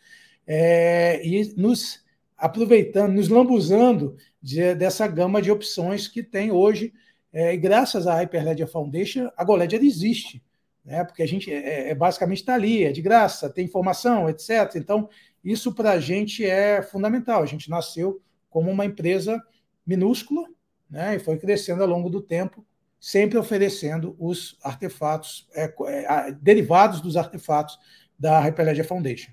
[0.46, 2.04] é, e nos
[2.38, 6.94] aproveitando, nos lambuzando de, dessa gama de opções que tem hoje.
[7.32, 10.44] É, e graças à Hyperledger Foundation, a GoLedger existe,
[10.86, 11.04] né?
[11.04, 14.76] porque a gente é, é basicamente está ali, é de graça, tem informação, etc.
[14.76, 15.10] Então,
[15.44, 17.42] isso para a gente é fundamental.
[17.42, 19.42] A gente nasceu como uma empresa
[19.86, 20.48] minúscula
[20.90, 21.16] né?
[21.16, 22.66] e foi crescendo ao longo do tempo,
[23.00, 27.80] sempre oferecendo os artefatos, é, é, derivados dos artefatos
[28.18, 29.32] da Hyperledger Foundation.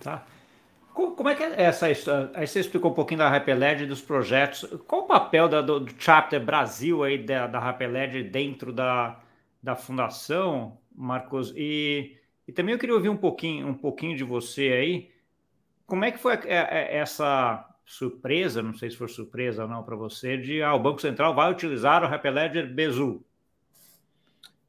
[0.00, 0.26] Tá.
[0.94, 2.30] Como é que é essa história?
[2.32, 4.64] Aí você explicou um pouquinho da Hyperledger e dos projetos.
[4.88, 7.72] Qual o papel da, do, do chapter Brasil aí da, da
[8.30, 9.20] dentro da,
[9.62, 11.52] da fundação, Marcos?
[11.54, 12.16] E,
[12.48, 15.10] e também eu queria ouvir um pouquinho, um pouquinho de você aí.
[15.86, 20.36] Como é que foi essa surpresa, não sei se foi surpresa ou não para você,
[20.36, 23.24] de ah, o Banco Central vai utilizar o Hyperledger Bezu?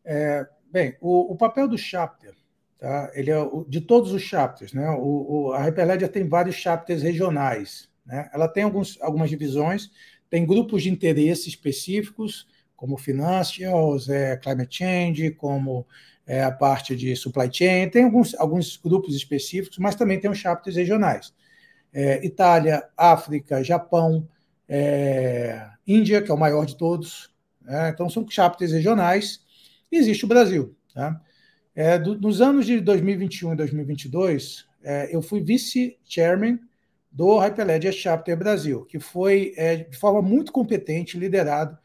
[0.06, 2.34] É, bem, o, o papel do chapter
[2.80, 3.12] Tá?
[3.14, 4.74] Ele é de todos os chapters.
[4.74, 4.90] Né?
[4.92, 7.90] O, o, a Hyperledger tem vários chapters regionais.
[8.06, 8.30] Né?
[8.34, 9.90] Ela tem alguns, algumas divisões,
[10.30, 15.86] tem grupos de interesse específicos, como financials, é, climate change, como
[16.28, 20.38] é, a parte de supply chain, tem alguns, alguns grupos específicos, mas também tem os
[20.38, 21.34] chapters regionais.
[21.98, 24.30] É, Itália, África, Japão,
[24.70, 27.34] é, Índia, que é o maior de todos.
[27.60, 27.90] Né?
[27.90, 29.42] Então, são chapters regionais.
[29.92, 30.78] E existe o Brasil.
[30.94, 31.20] Tá?
[31.74, 36.60] É, do, nos anos de 2021 e 2022, é, eu fui vice-chairman
[37.12, 41.76] do Hyperledger Chapter Brasil, que foi é, de forma muito competente liderado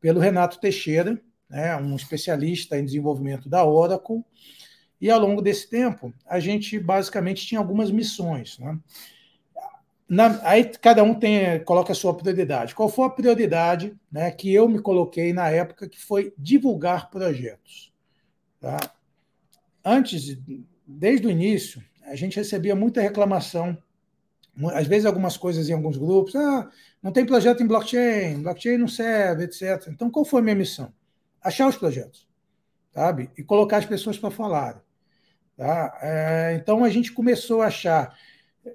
[0.00, 1.16] pelo Renato Teixeira,
[1.48, 4.24] né, um especialista em desenvolvimento da Oracle.
[5.00, 8.58] E ao longo desse tempo, a gente basicamente tinha algumas missões.
[8.58, 8.76] Né?
[10.10, 12.74] Na, aí cada um tem, coloca a sua prioridade.
[12.74, 17.92] Qual foi a prioridade né, que eu me coloquei na época, que foi divulgar projetos?
[18.58, 18.76] Tá?
[19.84, 20.36] Antes,
[20.84, 23.78] desde o início, a gente recebia muita reclamação,
[24.74, 26.68] às vezes algumas coisas em alguns grupos, ah,
[27.00, 29.86] não tem projeto em blockchain, blockchain não serve, etc.
[29.90, 30.92] Então, qual foi a minha missão?
[31.40, 32.26] Achar os projetos,
[32.92, 33.30] sabe?
[33.38, 34.82] E colocar as pessoas para falarem.
[35.56, 35.96] Tá?
[36.02, 38.12] É, então, a gente começou a achar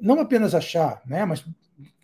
[0.02, 1.46] não apenas achar, né, mas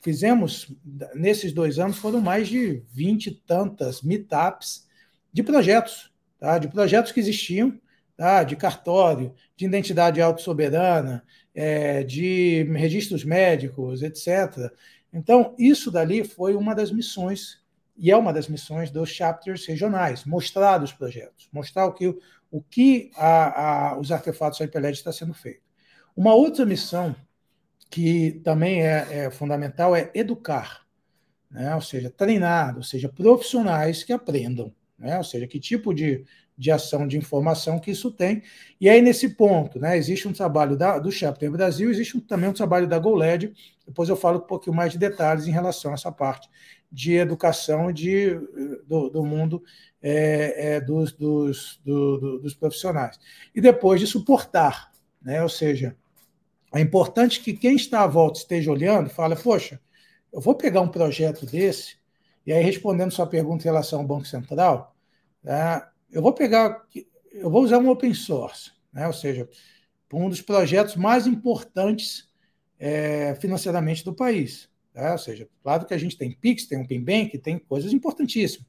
[0.02, 0.74] fizemos,
[1.14, 4.88] nesses dois anos, foram mais de 20 e tantas meetups
[5.32, 6.58] de projetos, tá?
[6.58, 7.80] de projetos que existiam,
[8.18, 8.44] tá?
[8.44, 14.72] de cartório, de identidade autossoberana, é, de registros médicos, etc.
[15.14, 17.62] Então, isso dali foi uma das missões,
[17.96, 22.08] e é uma das missões dos chapters regionais, mostrar os projetos, mostrar o que,
[22.50, 25.62] o que a, a, os artefatos HyperLed está sendo feito.
[26.16, 27.16] Uma outra missão
[27.92, 30.88] que também é, é fundamental é educar,
[31.52, 31.76] né?
[31.76, 35.18] ou seja, treinar, ou seja, profissionais que aprendam, né?
[35.18, 36.24] ou seja, que tipo de,
[36.58, 38.44] de ação de informação que isso tem.
[38.80, 42.50] E aí, nesse ponto, né, existe um trabalho da, do Chapter Brasil, existe um, também
[42.50, 43.54] um trabalho da GoLed,
[43.86, 46.50] depois eu falo um pouquinho mais de detalhes em relação a essa parte
[46.90, 48.36] de educação de,
[48.88, 49.62] do, do mundo
[50.02, 53.20] é, é, dos, dos, do, dos profissionais.
[53.54, 55.96] E depois de suportar, né, ou seja,
[56.74, 59.80] é importante que quem está à volta esteja olhando e fale, poxa,
[60.32, 61.98] eu vou pegar um projeto desse,
[62.46, 64.96] e aí respondendo sua pergunta em relação ao Banco Central,
[65.44, 66.86] né, eu vou pegar,
[67.34, 69.50] eu vou usar um open source, né, ou seja,
[70.14, 72.30] um dos projetos mais importantes
[72.80, 74.70] é, financeiramente do país.
[74.94, 78.68] Né, ou seja, claro que a gente tem PIX, tem um PIMBank, tem coisas importantíssimas,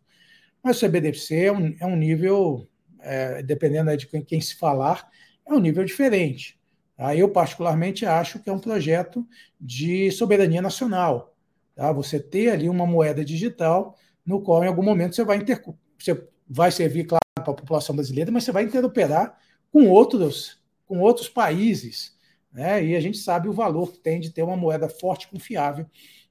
[0.62, 2.68] mas o CBDC é um, é um nível,
[3.00, 5.08] é, dependendo de quem, quem se falar,
[5.46, 6.60] é um nível diferente.
[6.96, 7.14] Tá?
[7.16, 9.26] Eu, particularmente, acho que é um projeto
[9.60, 11.34] de soberania nacional.
[11.74, 11.90] Tá?
[11.92, 15.62] Você ter ali uma moeda digital no qual, em algum momento, você vai, inter...
[15.98, 19.38] você vai servir, claro, para a população brasileira, mas você vai interoperar
[19.72, 22.16] com outros, com outros países.
[22.52, 22.84] Né?
[22.84, 25.86] E a gente sabe o valor que tem de ter uma moeda forte confiável,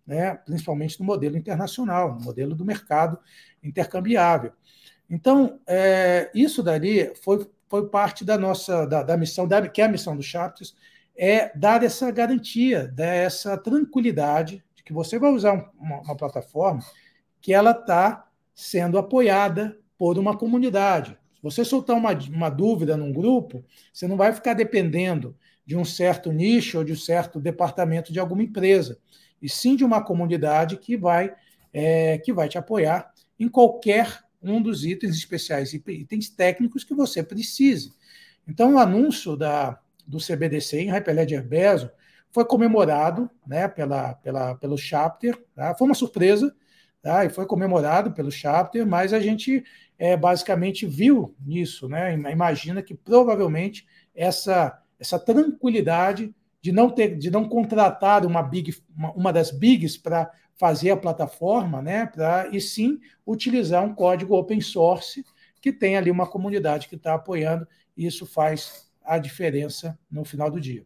[0.06, 0.36] né?
[0.36, 3.18] principalmente no modelo internacional, no modelo do mercado
[3.64, 4.54] intercambiável.
[5.10, 9.86] Então, é, isso dali foi foi parte da nossa da, da missão, da, que é
[9.86, 10.76] a missão do Chapters,
[11.18, 16.84] é dar essa garantia, dar essa tranquilidade de que você vai usar uma, uma plataforma
[17.40, 21.18] que ela está sendo apoiada por uma comunidade.
[21.36, 25.34] Se você soltar uma, uma dúvida num grupo, você não vai ficar dependendo
[25.66, 29.00] de um certo nicho ou de um certo departamento de alguma empresa,
[29.42, 31.34] e sim de uma comunidade que vai,
[31.72, 36.94] é, que vai te apoiar em qualquer um dos itens especiais e itens técnicos que
[36.94, 37.94] você precise.
[38.48, 41.92] Então, o anúncio da, do CBDC em Hyperledger Bezo
[42.32, 45.76] foi comemorado né, pela, pela, pelo chapter, tá?
[45.76, 46.54] foi uma surpresa,
[47.02, 47.26] tá?
[47.26, 49.64] e foi comemorado pelo chapter, mas a gente
[49.98, 52.14] é, basicamente viu nisso, né?
[52.14, 59.12] imagina que provavelmente essa, essa tranquilidade de não ter, de não contratar uma big, uma,
[59.12, 64.62] uma das bigs para fazer a plataforma, né, para e sim utilizar um código open
[64.62, 65.26] source
[65.62, 70.50] que tem ali uma comunidade que está apoiando, e isso faz a diferença no final
[70.50, 70.86] do dia.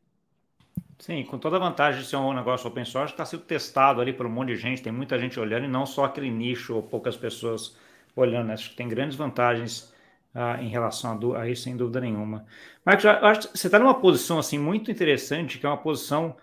[0.99, 4.13] Sim, com toda a vantagem de ser um negócio open source, está sendo testado ali
[4.13, 6.83] por um monte de gente, tem muita gente olhando e não só aquele nicho ou
[6.83, 7.75] poucas pessoas
[8.15, 8.51] olhando.
[8.51, 9.93] Acho que tem grandes vantagens
[10.33, 12.45] ah, em relação a, a, isso, sem dúvida nenhuma.
[12.85, 16.35] Marcos, eu acho que você está numa posição assim muito interessante, que é uma posição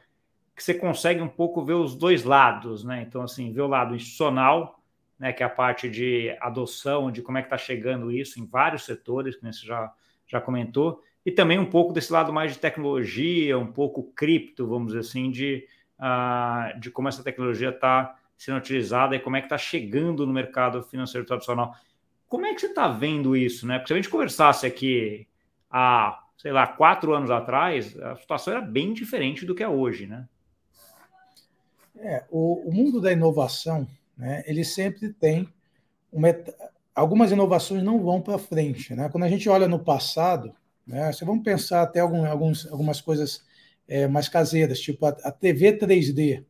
[0.55, 3.03] que você consegue um pouco ver os dois lados, né?
[3.03, 4.83] Então, assim, ver o lado institucional,
[5.19, 8.47] né, que é a parte de adoção, de como é que está chegando isso em
[8.47, 9.93] vários setores, que você já,
[10.27, 14.89] já comentou, e também um pouco desse lado mais de tecnologia, um pouco cripto, vamos
[14.89, 15.65] dizer assim, de,
[16.01, 20.33] uh, de como essa tecnologia está sendo utilizada e como é que está chegando no
[20.33, 21.77] mercado financeiro tradicional.
[22.27, 23.79] Como é que você está vendo isso, né?
[23.79, 25.29] Porque se a gente conversasse aqui
[25.71, 30.09] há, sei lá, quatro anos atrás, a situação era bem diferente do que é hoje,
[30.09, 30.27] né?
[32.03, 33.87] É, o, o mundo da inovação,
[34.19, 35.49] né, ele sempre tem
[36.13, 36.29] uma,
[36.93, 39.09] algumas inovações não vão para frente, né?
[39.09, 40.53] Quando a gente olha no passado,
[40.85, 43.45] né, você vamos pensar até algum, alguns, algumas coisas
[43.87, 46.45] é, mais caseiras, tipo a, a, TV 3D.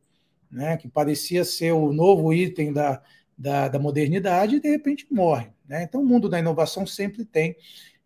[0.51, 3.01] né, que parecia ser o novo item da,
[3.37, 5.49] da, da modernidade, e de repente morre.
[5.67, 5.83] Né?
[5.83, 7.55] Então, o mundo da inovação sempre tem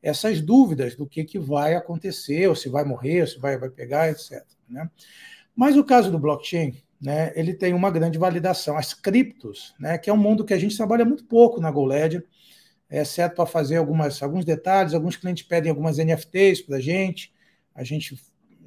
[0.01, 4.09] essas dúvidas do que, que vai acontecer, ou se vai morrer, se vai, vai pegar,
[4.09, 4.43] etc.
[4.69, 4.89] Né?
[5.55, 8.77] Mas o caso do blockchain, né, ele tem uma grande validação.
[8.77, 12.25] As criptos, né, que é um mundo que a gente trabalha muito pouco na GoLedger,
[12.89, 17.33] exceto para fazer algumas, alguns detalhes, alguns clientes pedem algumas NFTs para a gente,
[17.75, 18.17] a gente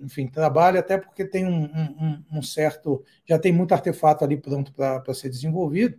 [0.02, 3.04] enfim, trabalha até porque tem um, um, um certo.
[3.26, 5.98] já tem muito artefato ali pronto para ser desenvolvido.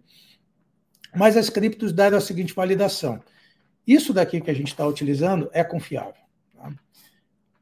[1.16, 3.22] Mas as criptos deram a seguinte validação:
[3.86, 6.20] isso daqui que a gente está utilizando é confiável.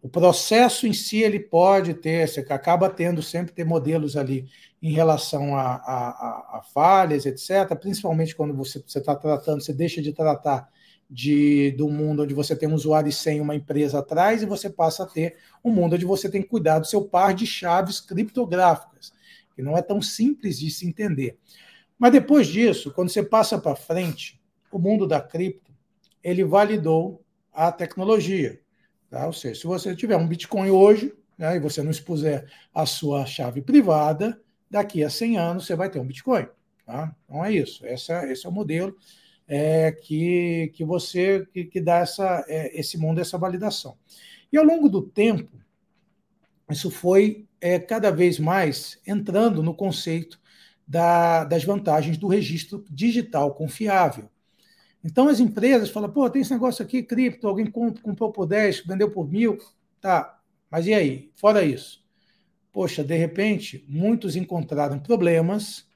[0.02, 4.50] O processo em si ele pode ter, você acaba tendo sempre ter modelos ali
[4.82, 7.76] em relação a, a, a falhas, etc.
[7.78, 10.70] Principalmente quando você está tratando, você deixa de tratar
[11.10, 15.04] de, do mundo onde você tem um usuário sem uma empresa atrás e você passa
[15.04, 19.12] a ter um mundo onde você tem que cuidar do seu par de chaves criptográficas,
[19.56, 21.38] que não é tão simples de se entender.
[21.98, 24.40] Mas depois disso, quando você passa para frente,
[24.72, 25.74] o mundo da cripto,
[26.24, 27.22] ele validou
[27.52, 28.62] a tecnologia.
[29.10, 29.26] Tá?
[29.26, 33.26] Ou seja, se você tiver um Bitcoin hoje, né, e você não expuser a sua
[33.26, 34.40] chave privada,
[34.70, 36.48] daqui a 100 anos você vai ter um Bitcoin.
[36.86, 37.16] Tá?
[37.26, 38.96] Então é isso, essa, esse é o modelo
[39.48, 43.98] é, que, que você que, que dá essa, é, esse mundo essa validação.
[44.52, 45.52] E ao longo do tempo,
[46.70, 50.40] isso foi é, cada vez mais entrando no conceito
[50.88, 54.30] da, das vantagens do registro digital confiável.
[55.04, 59.10] Então as empresas falam, pô, tem esse negócio aqui, cripto, alguém comprou por 10, vendeu
[59.10, 59.58] por mil,
[60.02, 60.40] tá,
[60.70, 61.32] mas e aí?
[61.36, 62.04] Fora isso.
[62.72, 65.88] Poxa, de repente, muitos encontraram problemas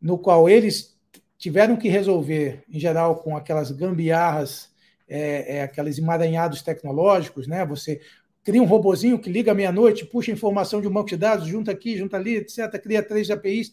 [0.00, 0.96] no qual eles
[1.36, 4.72] tiveram que resolver, em geral, com aquelas gambiarras,
[5.06, 7.64] é, é, aqueles emaranhados tecnológicos, né?
[7.66, 8.00] Você
[8.42, 11.96] cria um robozinho que liga meia-noite, puxa informação de um banco de dados, junta aqui,
[11.96, 13.72] junta ali, etc., cria três APIs,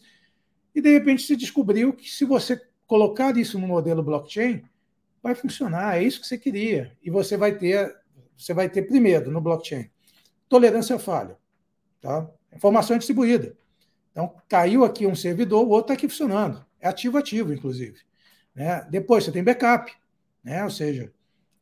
[0.74, 2.60] e de repente se descobriu que se você
[2.92, 4.62] colocar isso no modelo blockchain,
[5.22, 6.92] vai funcionar, é isso que você queria.
[7.02, 7.96] E você vai ter,
[8.36, 9.90] você vai ter primeiro no blockchain,
[10.46, 11.38] tolerância à falha,
[12.02, 12.28] tá?
[12.54, 13.56] Informação distribuída.
[14.10, 16.62] Então, caiu aqui um servidor, o outro está aqui funcionando.
[16.78, 17.98] É ativo-ativo, inclusive.
[18.54, 18.86] Né?
[18.90, 19.90] Depois, você tem backup.
[20.44, 20.62] Né?
[20.62, 21.10] Ou seja,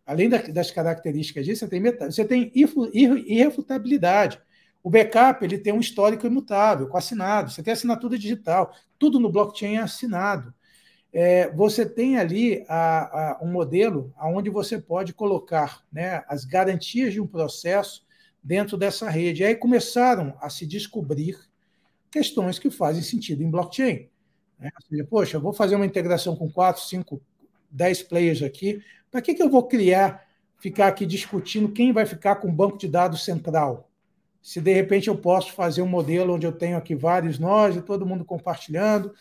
[0.05, 4.43] além das características disso, você tem, você tem irrefutabilidade.
[4.83, 7.53] O backup ele tem um histórico imutável, com assinado.
[7.53, 8.75] Você tem assinatura digital.
[8.99, 10.53] Tudo no blockchain é assinado.
[11.13, 17.13] É, você tem ali a, a, um modelo onde você pode colocar né, as garantias
[17.13, 18.07] de um processo
[18.43, 19.43] dentro dessa rede.
[19.43, 21.39] E aí começaram a se descobrir
[22.11, 24.09] questões que fazem sentido em blockchain.
[24.59, 24.71] Né?
[24.89, 27.21] Seja, poxa, vou fazer uma integração com quatro, cinco,
[27.71, 28.83] dez players aqui.
[29.11, 30.27] Para que, que eu vou criar,
[30.59, 33.91] ficar aqui discutindo quem vai ficar com o banco de dados central?
[34.43, 37.83] Se de repente eu posso fazer um modelo onde eu tenho aqui vários nós e
[37.83, 39.15] todo mundo compartilhando.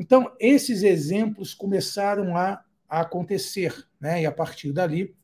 [0.00, 4.22] Então, esses exemplos começaram a, a acontecer, né?
[4.22, 5.14] e a partir dali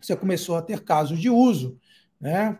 [0.00, 1.78] você começou a ter casos de uso.
[2.18, 2.58] Né?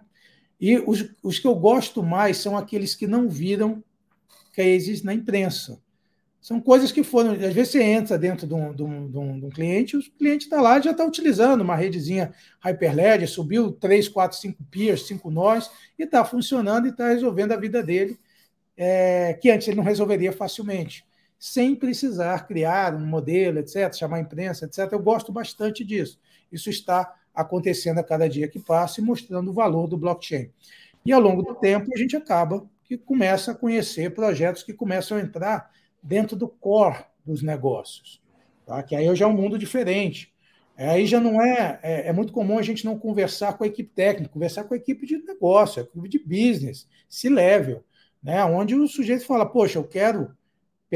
[0.61, 3.83] E os, os que eu gosto mais são aqueles que não viram
[4.53, 5.81] cases na imprensa.
[6.43, 7.33] São coisas que foram.
[7.33, 10.03] Às vezes você entra dentro de um, de um, de um, de um cliente, o
[10.13, 15.31] cliente está lá já está utilizando uma redezinha Hyperledger, subiu 3, 4, 5 peers, 5
[15.31, 18.19] nós, e está funcionando e está resolvendo a vida dele,
[18.77, 21.05] é, que antes ele não resolveria facilmente,
[21.47, 24.91] sem precisar criar um modelo, etc., chamar a imprensa, etc.
[24.91, 26.19] Eu gosto bastante disso.
[26.51, 30.51] Isso está acontecendo a cada dia que passa e mostrando o valor do blockchain.
[31.05, 35.19] E ao longo do tempo a gente acaba que começa a conhecer projetos que começam
[35.19, 35.71] a entrar
[36.03, 38.21] dentro do core dos negócios.
[38.67, 38.83] Tá?
[38.83, 40.35] Que aí já é um mundo diferente.
[40.77, 42.13] Aí já não é, é, é.
[42.13, 45.19] muito comum a gente não conversar com a equipe técnica, conversar com a equipe de
[45.19, 47.85] negócio, a equipe de business, se level,
[48.21, 48.45] né?
[48.45, 50.35] onde o sujeito fala: Poxa, eu quero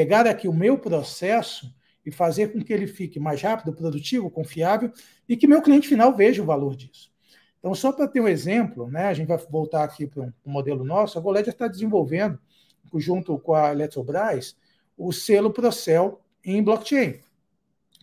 [0.01, 1.70] pegar aqui o meu processo
[2.07, 4.90] e fazer com que ele fique mais rápido, produtivo, confiável
[5.28, 7.12] e que meu cliente final veja o valor disso.
[7.59, 10.86] Então, só para ter um exemplo, né, a gente vai voltar aqui para um, modelo
[10.86, 12.38] nosso, a Goled está desenvolvendo,
[12.94, 14.57] junto com a Eletrobras,
[14.96, 17.20] o selo Procel em blockchain.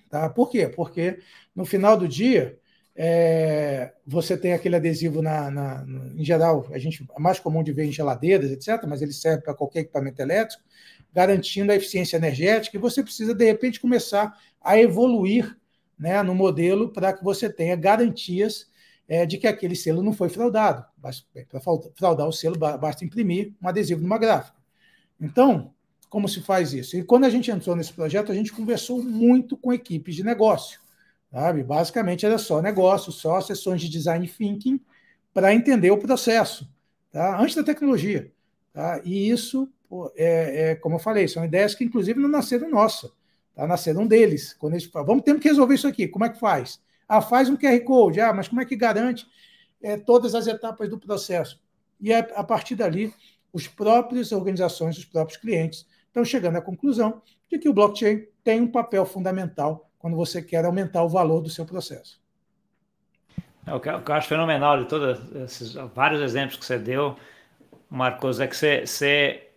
[0.08, 0.30] Tá?
[0.30, 0.68] Por quê?
[0.68, 1.18] Porque
[1.56, 2.60] no final do dia,
[2.96, 5.86] é, você tem aquele adesivo na, na,
[6.16, 9.42] em geral, a gente é mais comum de ver em geladeiras, etc., mas ele serve
[9.42, 10.64] para qualquer equipamento elétrico,
[11.14, 15.58] garantindo a eficiência energética, e você precisa, de repente, começar a evoluir
[15.98, 18.68] né, no modelo para que você tenha garantias
[19.08, 20.86] é, de que aquele selo não foi fraudado.
[21.02, 21.62] Para
[21.96, 24.58] fraudar o selo, basta imprimir um adesivo numa gráfica.
[25.20, 25.74] Então,
[26.10, 26.96] como se faz isso.
[26.98, 30.80] E quando a gente entrou nesse projeto, a gente conversou muito com equipes de negócio.
[31.32, 31.64] Sabe?
[31.64, 34.80] Basicamente era só negócio, só sessões de design thinking
[35.34, 36.68] para entender o processo,
[37.12, 37.40] tá?
[37.40, 38.32] antes da tecnologia.
[38.78, 39.02] Tá?
[39.04, 39.68] E isso,
[40.16, 43.12] é, é, como eu falei, são ideias que, inclusive, não nasceram nossa,
[43.56, 43.66] tá?
[43.66, 44.54] nasceram deles.
[44.54, 46.80] Quando eles falam, vamos, temos que resolver isso aqui, como é que faz?
[47.10, 49.26] Ah, faz um QR Code, ah, mas como é que garante
[49.82, 51.60] é, todas as etapas do processo?
[52.00, 53.12] E a, a partir dali,
[53.52, 57.20] os próprios organizações, os próprios clientes estão chegando à conclusão
[57.50, 61.50] de que o blockchain tem um papel fundamental quando você quer aumentar o valor do
[61.50, 62.22] seu processo.
[63.66, 67.18] É, o que eu acho fenomenal de todos esses vários exemplos que você deu,
[67.90, 69.48] Marcos, é que você,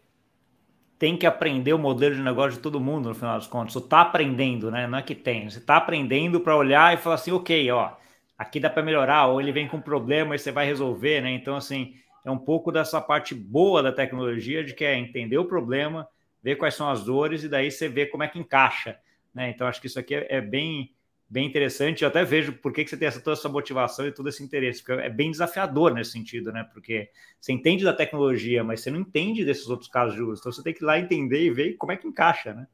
[1.00, 3.72] tem que aprender o modelo de negócio de todo mundo, no final das contas.
[3.72, 4.86] Você está aprendendo, né?
[4.86, 5.48] Não é que tem.
[5.48, 7.92] Você está aprendendo para olhar e falar assim, ok, ó,
[8.36, 11.30] aqui dá para melhorar, ou ele vem com um problema e você vai resolver, né?
[11.30, 15.46] Então, assim, é um pouco dessa parte boa da tecnologia, de que é entender o
[15.46, 16.06] problema,
[16.42, 18.98] ver quais são as dores e daí você vê como é que encaixa.
[19.34, 19.50] Né?
[19.50, 20.92] Então, acho que isso aqui é, é bem,
[21.30, 22.02] bem interessante.
[22.02, 24.42] Eu até vejo por que, que você tem essa, toda essa motivação e todo esse
[24.42, 26.68] interesse, porque é bem desafiador nesse sentido, né?
[26.72, 27.08] Porque
[27.40, 30.40] você entende da tecnologia, mas você não entende desses outros casos de uso.
[30.40, 32.66] Então, você tem que ir lá entender e ver como é que encaixa, né?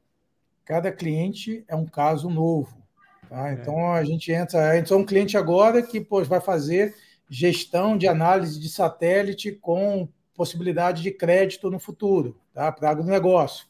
[0.65, 2.83] Cada cliente é um caso novo.
[3.29, 3.51] Tá?
[3.51, 3.53] É.
[3.53, 3.99] Então, é.
[3.99, 4.75] a gente entra...
[4.75, 6.95] Entrou um cliente agora que pô, vai fazer
[7.29, 12.71] gestão de análise de satélite com possibilidade de crédito no futuro, tá?
[12.71, 13.67] para agronegócio.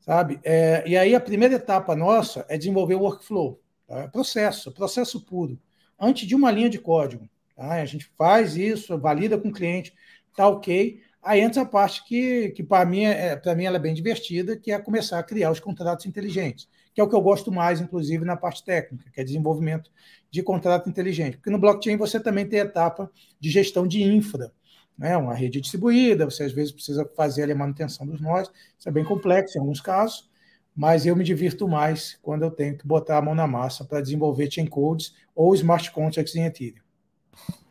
[0.00, 0.38] Sabe?
[0.42, 4.08] É, e aí a primeira etapa nossa é desenvolver o workflow, tá?
[4.08, 5.58] processo, processo puro,
[5.98, 7.28] antes de uma linha de código.
[7.54, 7.72] Tá?
[7.72, 9.94] A gente faz isso, valida com o cliente,
[10.36, 11.00] tá ok.
[11.22, 14.56] Aí entra a parte que, que para mim, é, para mim ela é bem divertida,
[14.56, 17.80] que é começar a criar os contratos inteligentes, que é o que eu gosto mais,
[17.80, 19.90] inclusive, na parte técnica, que é desenvolvimento
[20.30, 21.36] de contrato inteligente.
[21.36, 23.10] Porque no blockchain você também tem a etapa
[23.40, 24.52] de gestão de infra,
[24.96, 25.16] né?
[25.16, 29.04] uma rede distribuída, você às vezes precisa fazer a manutenção dos nós, isso é bem
[29.04, 30.28] complexo em alguns casos,
[30.76, 34.02] mas eu me divirto mais quando eu tenho que botar a mão na massa para
[34.02, 36.82] desenvolver chain codes ou smart contracts em Ethereum.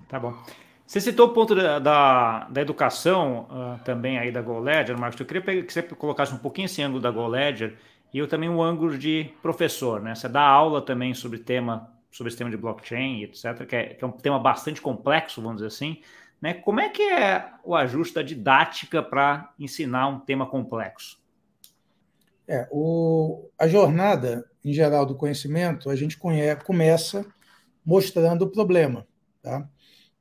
[0.10, 0.34] Tá bom.
[0.88, 5.20] Você citou o ponto da, da, da educação uh, também aí da GoLedger, Marcos.
[5.20, 7.76] Eu queria que você colocasse um pouquinho esse ângulo da GoLedger
[8.14, 10.16] e eu também o um ângulo de professor, né?
[10.16, 14.08] Você dá aula também sobre tema, sobre sistema de blockchain, etc., que é, que é
[14.08, 16.02] um tema bastante complexo, vamos dizer assim.
[16.42, 16.54] Né?
[16.54, 21.18] Como é que é o ajuste da didática para ensinar um tema complexo?
[22.48, 27.26] É, o, a jornada, em geral, do conhecimento, a gente conhece, começa
[27.86, 29.08] mostrando o problema.
[29.42, 29.68] Tá?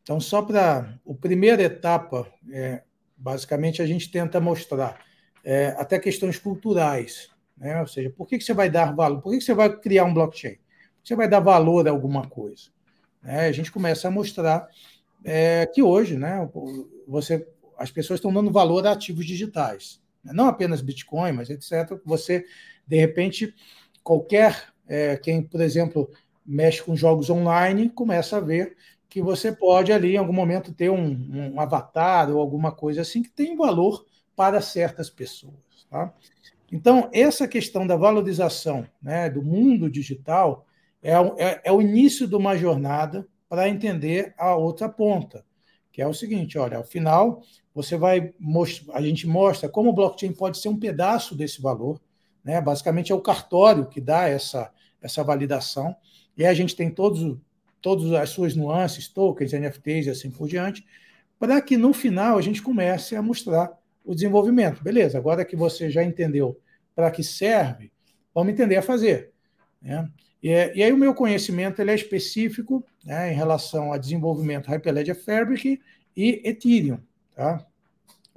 [0.02, 2.82] Então, só para a primeira etapa, é,
[3.16, 4.98] basicamente, a gente tenta mostrar
[5.42, 7.30] é, até questões culturais.
[7.56, 7.80] Né?
[7.80, 9.20] Ou seja, por que, que você vai dar valor?
[9.20, 10.58] Por que, que você vai criar um blockchain?
[11.02, 12.70] Você vai dar valor a alguma coisa?
[13.22, 13.46] Né?
[13.46, 14.68] A gente começa a mostrar
[15.24, 16.48] é, que hoje né,
[17.06, 17.46] você,
[17.78, 20.02] as pessoas estão dando valor a ativos digitais.
[20.24, 20.32] Né?
[20.32, 22.00] Não apenas Bitcoin, mas etc.
[22.04, 22.44] Você,
[22.86, 23.54] de repente,
[24.02, 26.10] qualquer é, quem, por exemplo,
[26.44, 28.76] mexe com jogos online, começa a ver
[29.08, 33.22] que você pode ali, em algum momento, ter um, um avatar ou alguma coisa assim
[33.22, 34.04] que tem valor
[34.34, 35.54] para certas pessoas.
[35.88, 36.12] Tá?
[36.70, 40.66] Então, essa questão da valorização né, do mundo digital
[41.02, 45.44] é, é, é o início de uma jornada para entender a outra ponta,
[45.94, 47.40] que é o seguinte: olha, ao final
[47.72, 48.34] você vai
[48.92, 52.00] a gente mostra como o blockchain pode ser um pedaço desse valor,
[52.44, 52.60] né?
[52.60, 55.94] Basicamente é o cartório que dá essa essa validação
[56.36, 57.38] e a gente tem todos
[57.80, 60.84] todas as suas nuances, tokens, NFTs e assim por diante,
[61.38, 63.70] para que no final a gente comece a mostrar
[64.04, 64.82] o desenvolvimento.
[64.82, 66.58] Beleza, agora que você já entendeu
[66.94, 67.92] para que serve,
[68.34, 69.32] vamos entender a fazer.
[69.80, 70.08] Né?
[70.44, 75.18] E, e, aí o meu conhecimento ele é específico né, em relação a desenvolvimento Hyperledger
[75.24, 75.80] Fabric
[76.14, 76.98] e Ethereum.
[77.34, 77.66] Tá?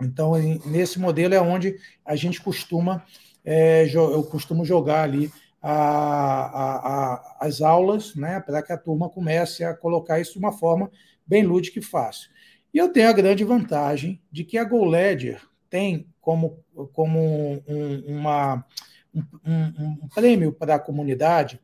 [0.01, 3.03] Então, em, nesse modelo é onde a gente costuma,
[3.43, 5.29] é, eu costumo jogar ali
[5.61, 10.39] a, a, a, as aulas né, para que a turma comece a colocar isso de
[10.39, 10.89] uma forma
[11.25, 12.29] bem lúdica e fácil.
[12.73, 17.19] E eu tenho a grande vantagem de que a GoLedger tem como, como
[17.67, 18.65] um, uma,
[19.13, 21.59] um, um, um prêmio para a comunidade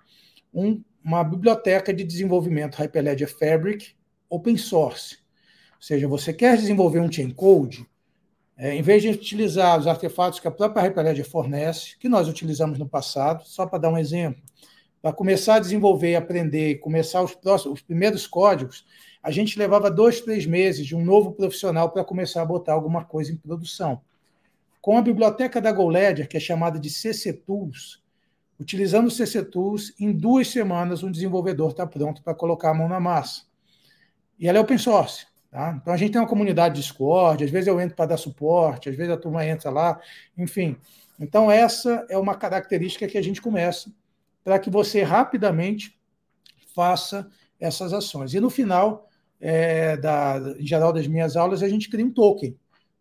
[0.53, 3.93] um, uma biblioteca de desenvolvimento Hyperledger Fabric
[4.29, 5.17] open source.
[5.75, 7.85] Ou seja, você quer desenvolver um chain code,
[8.55, 12.77] é, em vez de utilizar os artefatos que a própria Hyperledger fornece, que nós utilizamos
[12.77, 14.41] no passado, só para dar um exemplo,
[15.01, 18.85] para começar a desenvolver aprender e começar os, próximos, os primeiros códigos,
[19.21, 23.03] a gente levava dois, três meses de um novo profissional para começar a botar alguma
[23.03, 24.01] coisa em produção.
[24.81, 28.02] Com a biblioteca da GoLedger, que é chamada de CC Tools,
[28.59, 32.87] Utilizando o CC Tools, em duas semanas um desenvolvedor está pronto para colocar a mão
[32.87, 33.43] na massa.
[34.39, 35.25] E ela é open source.
[35.49, 35.77] Tá?
[35.79, 38.95] Então a gente tem uma comunidade Discord, às vezes eu entro para dar suporte, às
[38.95, 39.99] vezes a turma entra lá,
[40.37, 40.75] enfim.
[41.19, 43.91] Então essa é uma característica que a gente começa
[44.43, 45.95] para que você rapidamente
[46.75, 47.29] faça
[47.59, 48.33] essas ações.
[48.33, 49.07] E no final,
[49.39, 52.57] é, da, em geral das minhas aulas, a gente cria um token.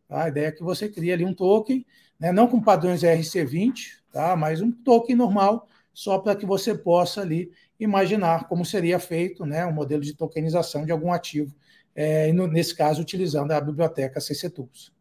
[0.08, 0.24] Tá?
[0.24, 1.84] A ideia é que você cria ali um token,
[2.20, 2.32] né?
[2.32, 4.36] não com padrões RC20, tá?
[4.36, 7.50] mas um token normal, só para que você possa ali
[7.80, 9.66] imaginar como seria feito né?
[9.66, 11.54] um modelo de tokenização de algum ativo,
[11.94, 14.92] é, no, nesse caso utilizando a biblioteca CC Tools.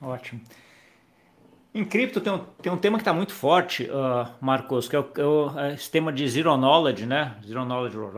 [0.00, 0.40] Ótimo.
[1.74, 4.98] Em cripto tem um, tem um tema que está muito forte, uh, Marcos, que é
[4.98, 7.36] o, é o, é esse tema de Zero Knowledge, né?
[7.46, 8.10] Zero Knowledge ou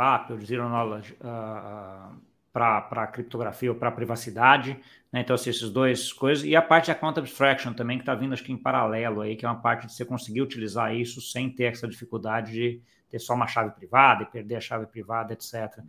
[0.45, 2.17] Zero Knowledge uh,
[2.53, 4.79] para criptografia ou para privacidade.
[5.13, 5.21] Né?
[5.21, 6.45] Então, assim, esses dois coisas.
[6.45, 9.37] E a parte de account abstraction também, que está vindo, acho que em paralelo aí,
[9.37, 13.19] que é uma parte de você conseguir utilizar isso sem ter essa dificuldade de ter
[13.19, 15.83] só uma chave privada e perder a chave privada, etc.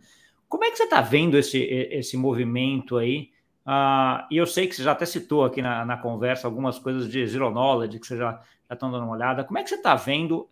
[0.48, 3.30] Como é que você está vendo esse, esse movimento aí?
[3.64, 7.08] Uh, e eu sei que você já até citou aqui na, na conversa algumas coisas
[7.08, 8.40] de Zero Knowledge, que você já
[8.70, 9.44] estão dando uma olhada.
[9.44, 10.48] Como é que você está vendo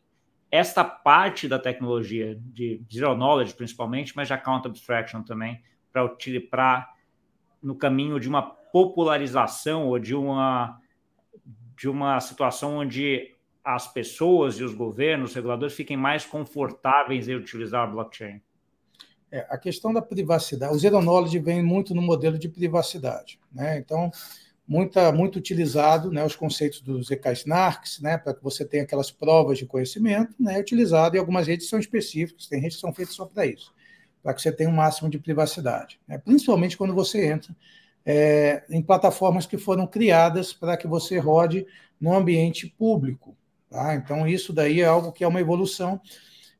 [0.50, 5.60] esta parte da tecnologia, de Zero Knowledge principalmente, mas de Account Abstraction também,
[6.50, 6.88] para
[7.62, 10.80] no caminho de uma popularização ou de uma,
[11.76, 13.34] de uma situação onde
[13.64, 18.40] as pessoas e os governos, os reguladores, fiquem mais confortáveis em utilizar a blockchain?
[19.30, 23.38] É, a questão da privacidade, o Zero Knowledge vem muito no modelo de privacidade.
[23.52, 23.78] Né?
[23.78, 24.10] Então,
[24.66, 29.58] muita, muito utilizado né, os conceitos dos EK-SNARKs, né, para que você tenha aquelas provas
[29.58, 33.26] de conhecimento, né, utilizado em algumas redes são específicas, tem redes que são feitas só
[33.26, 33.72] para isso,
[34.22, 35.98] para que você tenha um máximo de privacidade.
[36.06, 36.18] Né?
[36.18, 37.54] Principalmente quando você entra
[38.04, 41.66] é, em plataformas que foram criadas para que você rode
[42.00, 43.36] no ambiente público.
[43.68, 43.94] Tá?
[43.94, 46.00] Então, isso daí é algo que é uma evolução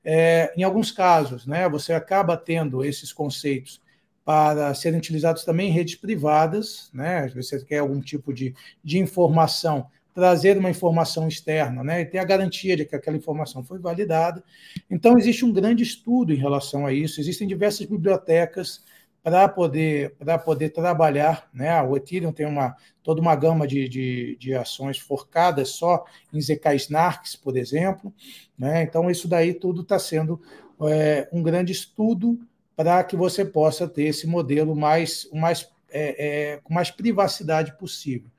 [0.05, 3.81] é, em alguns casos, né, você acaba tendo esses conceitos
[4.25, 9.87] para serem utilizados também em redes privadas, né, você quer algum tipo de, de informação,
[10.15, 14.43] trazer uma informação externa, né, e ter a garantia de que aquela informação foi validada.
[14.91, 18.85] Então, existe um grande estudo em relação a isso, existem diversas bibliotecas
[19.23, 21.49] para poder, poder trabalhar.
[21.53, 21.81] Né?
[21.83, 26.75] O Ethereum tem uma, toda uma gama de, de, de ações forcadas só em ZK
[26.77, 28.13] Snarks, por exemplo.
[28.59, 28.83] Né?
[28.83, 30.41] Então, isso daí tudo está sendo
[30.89, 32.39] é, um grande estudo
[32.75, 38.31] para que você possa ter esse modelo mais, mais, é, é, com mais privacidade possível.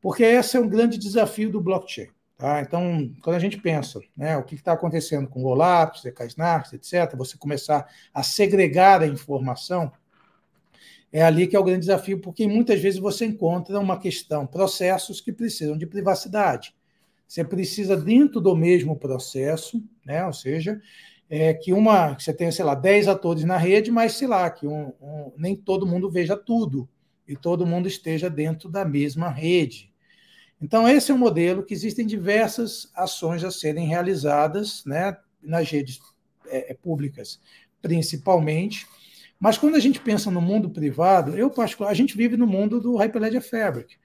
[0.00, 2.08] Porque esse é um grande desafio do blockchain.
[2.36, 2.60] Tá?
[2.60, 7.16] Então, quando a gente pensa né, o que está acontecendo com o ZK Snarks, etc.,
[7.16, 9.90] você começar a segregar a informação,
[11.12, 15.20] é ali que é o grande desafio, porque muitas vezes você encontra uma questão, processos
[15.20, 16.74] que precisam de privacidade.
[17.26, 20.80] Você precisa, dentro do mesmo processo, né, ou seja,
[21.28, 24.48] é, que uma que você tenha, sei lá, 10 atores na rede, mas sei lá,
[24.48, 26.88] que um, um, nem todo mundo veja tudo
[27.28, 29.92] e todo mundo esteja dentro da mesma rede.
[30.60, 36.00] Então, esse é um modelo que existem diversas ações a serem realizadas né, nas redes
[36.48, 37.40] é, públicas,
[37.80, 38.86] principalmente,
[39.38, 42.80] mas quando a gente pensa no mundo privado, eu particular, a gente vive no mundo
[42.80, 43.96] do Hyperledger Fabric,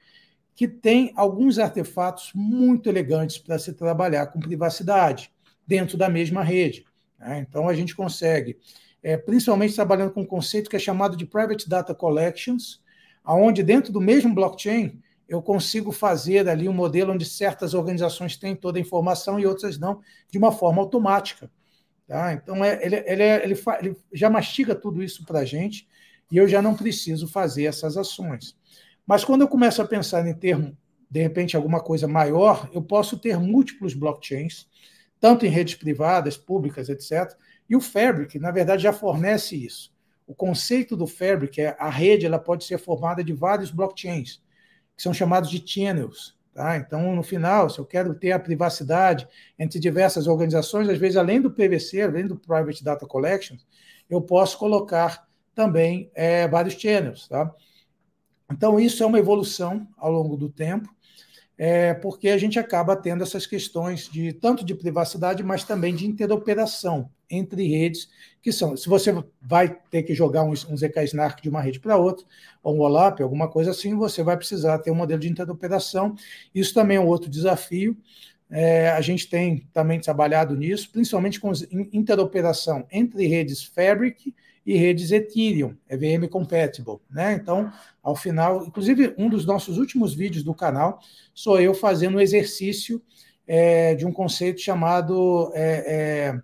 [0.54, 5.32] que tem alguns artefatos muito elegantes para se trabalhar com privacidade
[5.66, 6.86] dentro da mesma rede.
[7.18, 7.40] Né?
[7.40, 8.60] Então a gente consegue,
[9.02, 12.83] é, principalmente trabalhando com um conceito que é chamado de Private Data Collections,
[13.24, 18.56] aonde dentro do mesmo blockchain eu consigo fazer ali um modelo onde certas organizações têm
[18.56, 21.50] toda a informação e outras não, de uma forma automática.
[22.08, 22.34] Tá?
[22.34, 25.88] Então, é, ele, ele, é, ele, ele já mastiga tudo isso para a gente
[26.32, 28.56] e eu já não preciso fazer essas ações.
[29.06, 30.58] Mas quando eu começo a pensar em ter,
[31.10, 34.68] de repente, alguma coisa maior, eu posso ter múltiplos blockchains,
[35.20, 37.34] tanto em redes privadas, públicas, etc.
[37.70, 39.93] E o Fabric, na verdade, já fornece isso.
[40.26, 44.42] O conceito do Fabric é a rede ela pode ser formada de vários blockchains,
[44.96, 46.38] que são chamados de channels.
[46.54, 46.78] Tá?
[46.78, 51.42] Então, no final, se eu quero ter a privacidade entre diversas organizações, às vezes, além
[51.42, 53.58] do PVC, além do Private Data Collection,
[54.10, 57.28] eu posso colocar também é, vários channels.
[57.28, 57.52] Tá?
[58.52, 60.88] Então, isso é uma evolução ao longo do tempo,
[61.58, 66.06] é, porque a gente acaba tendo essas questões de tanto de privacidade, mas também de
[66.06, 68.10] interoperação entre redes,
[68.42, 71.80] que são, se você vai ter que jogar um, um ZK Snark de uma rede
[71.80, 72.26] para outra,
[72.62, 76.16] ou um OLAP, alguma coisa assim, você vai precisar ter um modelo de interoperação.
[76.54, 77.98] Isso também é um outro desafio.
[78.50, 81.52] É, a gente tem também trabalhado nisso, principalmente com
[81.92, 84.34] interoperação entre redes Fabric
[84.66, 87.34] e redes Ethereum, EVM compatible, né?
[87.34, 91.00] Então, ao final, inclusive um dos nossos últimos vídeos do canal
[91.34, 93.02] sou eu fazendo um exercício
[93.46, 96.42] é, de um conceito chamado é, é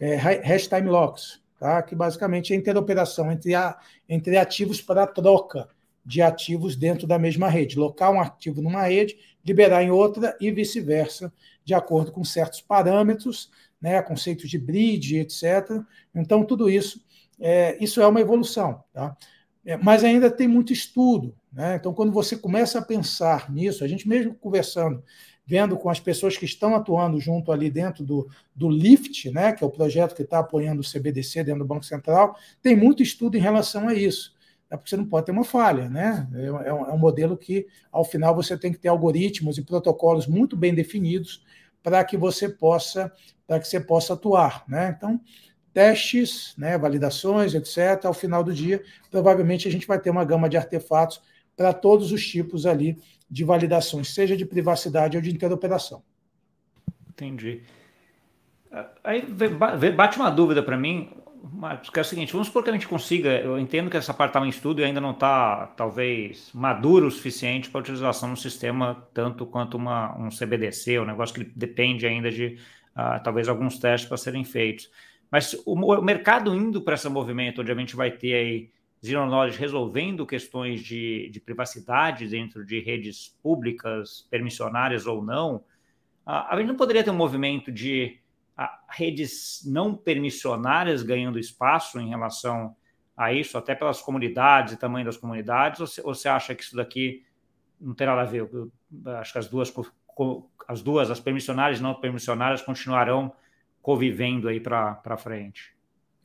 [0.00, 1.82] é, hash time locks, tá?
[1.82, 5.68] que basicamente é a interoperação entre, a, entre ativos para troca
[6.04, 7.78] de ativos dentro da mesma rede.
[7.78, 11.32] Locar um ativo numa rede, liberar em outra e vice-versa,
[11.64, 13.50] de acordo com certos parâmetros,
[13.80, 15.80] né, conceitos de bridge, etc.
[16.14, 17.03] Então, tudo isso,
[17.40, 18.82] é, isso é uma evolução.
[18.92, 19.16] Tá?
[19.64, 21.34] É, mas ainda tem muito estudo.
[21.52, 21.76] Né?
[21.76, 25.02] Então, quando você começa a pensar nisso, a gente mesmo conversando,
[25.46, 29.62] vendo com as pessoas que estão atuando junto ali dentro do, do LIFT, né, que
[29.62, 33.36] é o projeto que está apoiando o CBDC dentro do Banco Central, tem muito estudo
[33.36, 34.34] em relação a isso.
[34.70, 36.26] É porque você não pode ter uma falha, né?
[36.34, 39.62] É, é um, é um modelo que, ao final, você tem que ter algoritmos e
[39.62, 41.44] protocolos muito bem definidos
[41.82, 43.12] para que você possa
[43.46, 44.94] para que você possa atuar, né?
[44.96, 45.20] Então,
[45.74, 48.06] testes, né, validações, etc.
[48.06, 51.20] Ao final do dia, provavelmente a gente vai ter uma gama de artefatos
[51.56, 52.96] para todos os tipos ali
[53.28, 56.02] de validações, seja de privacidade ou de interoperação.
[57.10, 57.62] Entendi.
[59.02, 59.22] Aí
[59.92, 61.10] bate uma dúvida para mim,
[61.52, 63.30] Marcos, que é o seguinte: vamos supor que a gente consiga.
[63.40, 67.10] Eu entendo que essa parte está em estudo e ainda não está, talvez, maduro o
[67.10, 72.30] suficiente para utilização no sistema, tanto quanto uma, um CBDC, um negócio que depende ainda
[72.30, 72.58] de
[72.96, 74.90] uh, talvez alguns testes para serem feitos.
[75.34, 78.70] Mas o, o mercado indo para esse movimento, onde a gente vai ter aí
[79.04, 85.64] Zero Knowledge resolvendo questões de, de privacidade dentro de redes públicas, permissionárias ou não,
[86.24, 88.20] a, a gente não poderia ter um movimento de
[88.56, 92.76] a, redes não permissionárias ganhando espaço em relação
[93.16, 97.26] a isso, até pelas comunidades e tamanho das comunidades, ou, você acha que isso daqui
[97.80, 98.48] não tem nada a ver?
[98.52, 98.70] Eu
[99.18, 99.74] acho que as duas,
[100.68, 103.32] as duas, as permissionárias e não permissionárias, continuarão
[103.84, 105.74] convivendo aí para frente?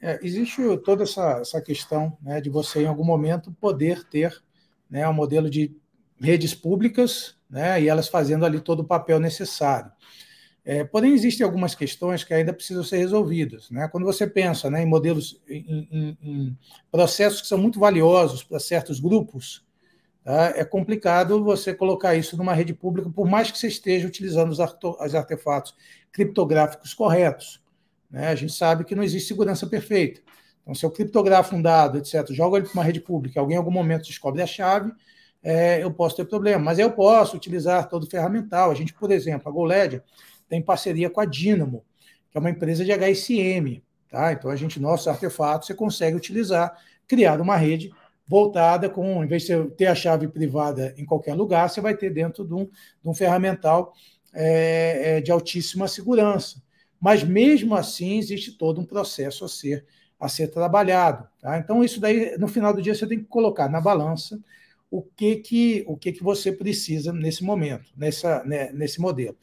[0.02, 4.34] É, existe toda essa, essa questão né, de você, em algum momento, poder ter
[4.90, 5.76] né, um modelo de
[6.18, 9.92] redes públicas né, e elas fazendo ali todo o papel necessário.
[10.64, 13.70] É, porém, existem algumas questões que ainda precisam ser resolvidas.
[13.70, 13.90] Né?
[13.90, 16.58] Quando você pensa né, em modelos, em, em, em,
[16.90, 19.68] processos que são muito valiosos para certos grupos?
[20.32, 24.60] É complicado você colocar isso numa rede pública, por mais que você esteja utilizando os,
[24.60, 25.76] os artefatos
[26.12, 27.64] criptográficos corretos.
[28.12, 28.28] Né?
[28.28, 30.22] A gente sabe que não existe segurança perfeita.
[30.62, 33.58] Então, se eu criptografo um dado, etc., jogo ele para uma rede pública, alguém em
[33.58, 34.92] algum momento descobre a chave,
[35.42, 36.64] é, eu posso ter problema.
[36.64, 38.70] Mas eu posso utilizar todo o ferramental.
[38.70, 40.02] A gente, por exemplo, a GoLed
[40.48, 41.84] tem parceria com a Dynamo,
[42.30, 43.82] que é uma empresa de HSM.
[44.10, 44.32] Tá?
[44.32, 46.78] Então, a gente, nossos artefatos, você consegue utilizar,
[47.08, 47.92] criar uma rede
[48.30, 52.12] voltada com, em vez de ter a chave privada em qualquer lugar, você vai ter
[52.12, 53.92] dentro de um, de um ferramental
[54.32, 56.62] é, é, de altíssima segurança.
[57.02, 59.84] Mas mesmo assim existe todo um processo a ser
[60.20, 61.28] a ser trabalhado.
[61.42, 61.58] Tá?
[61.58, 64.40] Então isso daí no final do dia você tem que colocar na balança
[64.92, 69.36] o que que o que que você precisa nesse momento, nessa né, nesse modelo.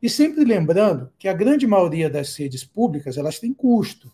[0.00, 4.12] E sempre lembrando que a grande maioria das redes públicas elas têm custo,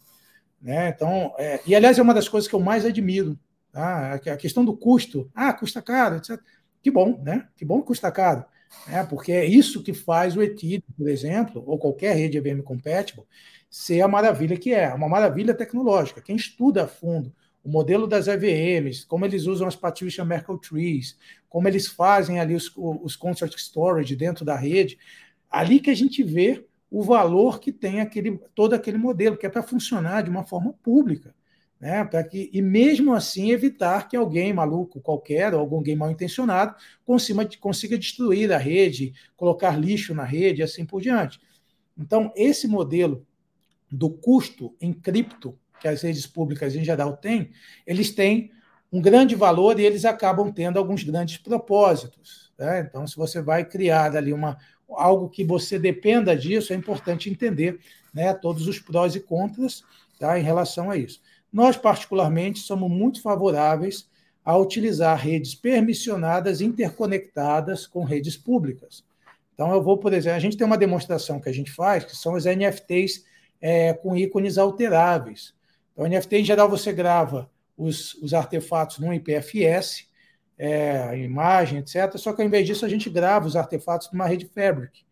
[0.62, 0.88] né?
[0.88, 3.38] Então é, e aliás é uma das coisas que eu mais admiro,
[3.74, 4.14] tá?
[4.14, 5.30] a questão do custo.
[5.34, 6.40] Ah, custa caro, etc.
[6.82, 7.48] Que bom, né?
[7.56, 8.44] Que bom que custa caro
[8.86, 9.04] né?
[9.04, 13.24] porque é isso que faz o Ethereum, por exemplo, ou qualquer rede EVM compatible,
[13.70, 16.20] ser a maravilha que é, uma maravilha tecnológica.
[16.20, 21.16] Quem estuda a fundo o modelo das EVMs, como eles usam as Partition Merkle Trees,
[21.48, 24.98] como eles fazem ali os, os Concert Storage dentro da rede,
[25.50, 29.48] ali que a gente vê o valor que tem aquele, todo aquele modelo, que é
[29.48, 31.34] para funcionar de uma forma pública
[31.84, 36.74] né, para que e mesmo assim evitar que alguém maluco qualquer ou alguém mal intencionado
[37.04, 41.38] consiga, consiga destruir a rede, colocar lixo na rede e assim por diante.
[41.98, 43.26] Então, esse modelo
[43.90, 47.50] do custo em cripto que as redes públicas em geral têm,
[47.86, 48.50] eles têm
[48.90, 52.50] um grande valor e eles acabam tendo alguns grandes propósitos.
[52.58, 52.80] Né?
[52.80, 54.56] Então, se você vai criar ali uma,
[54.88, 57.78] algo que você dependa disso, é importante entender
[58.14, 59.84] né, todos os prós e contras
[60.18, 61.20] tá, em relação a isso.
[61.54, 64.10] Nós, particularmente, somos muito favoráveis
[64.44, 69.04] a utilizar redes permissionadas interconectadas com redes públicas.
[69.54, 72.16] Então, eu vou, por exemplo, a gente tem uma demonstração que a gente faz, que
[72.16, 73.24] são os NFTs
[73.60, 75.54] é, com ícones alteráveis.
[75.92, 80.08] Então, NFT, em geral, você grava os, os artefatos num IPFS,
[80.58, 82.18] é, a imagem, etc.
[82.18, 85.04] Só que, ao invés disso, a gente grava os artefatos numa rede Fabric.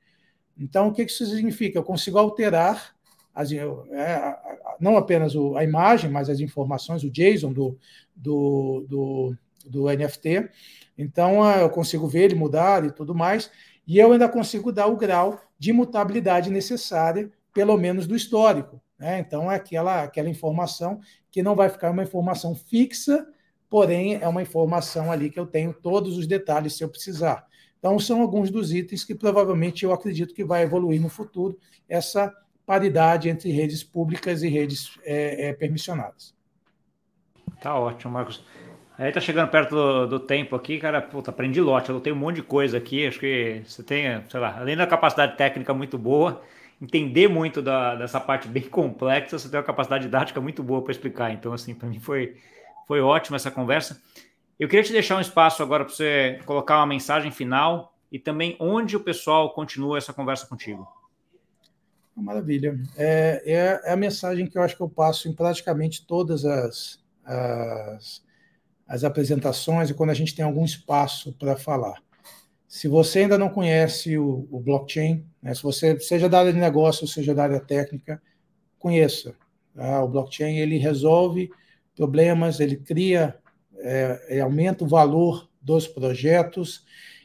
[0.58, 1.78] Então, o que isso significa?
[1.78, 2.91] Eu consigo alterar
[3.34, 4.36] as, é,
[4.78, 7.78] não apenas o, a imagem, mas as informações, o JSON do,
[8.14, 10.50] do, do, do NFT.
[10.96, 13.50] Então, eu consigo ver ele mudar e tudo mais,
[13.86, 18.80] e eu ainda consigo dar o grau de mutabilidade necessária, pelo menos do histórico.
[18.98, 19.18] Né?
[19.18, 23.26] Então, é aquela, aquela informação que não vai ficar uma informação fixa,
[23.68, 27.46] porém, é uma informação ali que eu tenho todos os detalhes se eu precisar.
[27.78, 31.58] Então, são alguns dos itens que provavelmente eu acredito que vai evoluir no futuro,
[31.88, 32.32] essa
[32.66, 36.34] paridade entre redes públicas e redes é, é, permissionadas.
[37.60, 38.44] Tá ótimo, Marcos.
[38.98, 42.18] Aí tá chegando perto do, do, tempo aqui, cara, puta, aprendi lote, eu tenho um
[42.18, 45.96] monte de coisa aqui, acho que você tem, sei lá, além da capacidade técnica muito
[45.98, 46.42] boa,
[46.80, 50.92] entender muito da, dessa parte bem complexa, você tem uma capacidade didática muito boa para
[50.92, 52.36] explicar, então assim, para mim foi
[52.86, 54.00] Foi ótima essa conversa.
[54.58, 58.56] Eu queria te deixar um espaço agora para você colocar uma mensagem final e também
[58.60, 60.86] onde o pessoal continua essa conversa contigo.
[62.14, 62.78] Maravilha.
[62.96, 67.00] É, é, é, a mensagem que eu acho que eu passo em praticamente todas as,
[67.24, 68.22] as,
[68.86, 72.02] as apresentações e quando a gente tem algum espaço para falar.
[72.68, 76.58] Se você ainda não conhece o, o blockchain, né, se você seja da área de
[76.58, 78.20] negócio, seja da área técnica,
[78.78, 79.34] conheça.
[79.74, 80.02] Tá?
[80.02, 81.50] O blockchain ele resolve
[81.96, 83.38] problemas, ele cria,
[83.78, 86.84] é, ele aumenta o valor dos projetos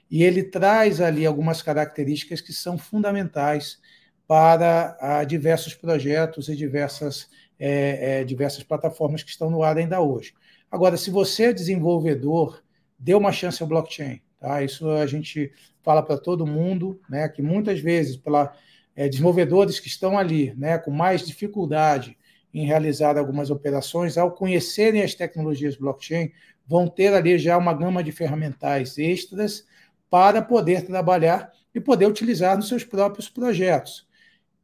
[0.10, 3.80] e ele traz ali algumas características que são fundamentais
[4.28, 10.02] para a, diversos projetos e diversas, é, é, diversas plataformas que estão no ar ainda
[10.02, 10.34] hoje.
[10.70, 12.62] Agora, se você é desenvolvedor,
[13.00, 14.22] dê uma chance ao blockchain.
[14.40, 14.62] Tá?
[14.62, 15.52] Isso a gente
[15.82, 18.54] fala para todo mundo, né, que muitas vezes, pela
[18.96, 22.18] é, desenvolvedores que estão ali né, com mais dificuldade
[22.54, 26.32] em realizar algumas operações, ao conhecerem as tecnologias blockchain,
[26.66, 29.66] vão ter ali já uma gama de ferramentais extras
[30.10, 34.07] para poder trabalhar e poder utilizar nos seus próprios projetos.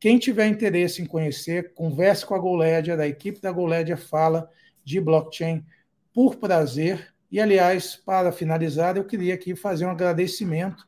[0.04, 4.52] Quem tiver interesse em conhecer, converse com a GoLedger, a equipe da GoLedger fala
[4.84, 5.66] de blockchain
[6.14, 7.14] por prazer.
[7.32, 10.86] E, aliás, para finalizar, eu queria aqui fazer um agradecimento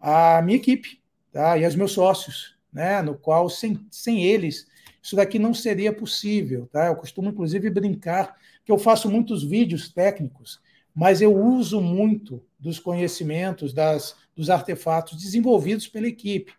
[0.00, 1.00] à minha equipe
[1.30, 1.56] tá?
[1.56, 3.00] e aos meus sócios, né?
[3.02, 4.66] no qual, sem, sem eles,
[5.00, 6.68] isso daqui não seria possível.
[6.72, 6.88] Tá?
[6.88, 10.60] Eu costumo, inclusive, brincar que eu faço muitos vídeos técnicos,
[10.92, 16.52] mas eu uso muito dos conhecimentos, das, dos artefatos desenvolvidos pela equipe.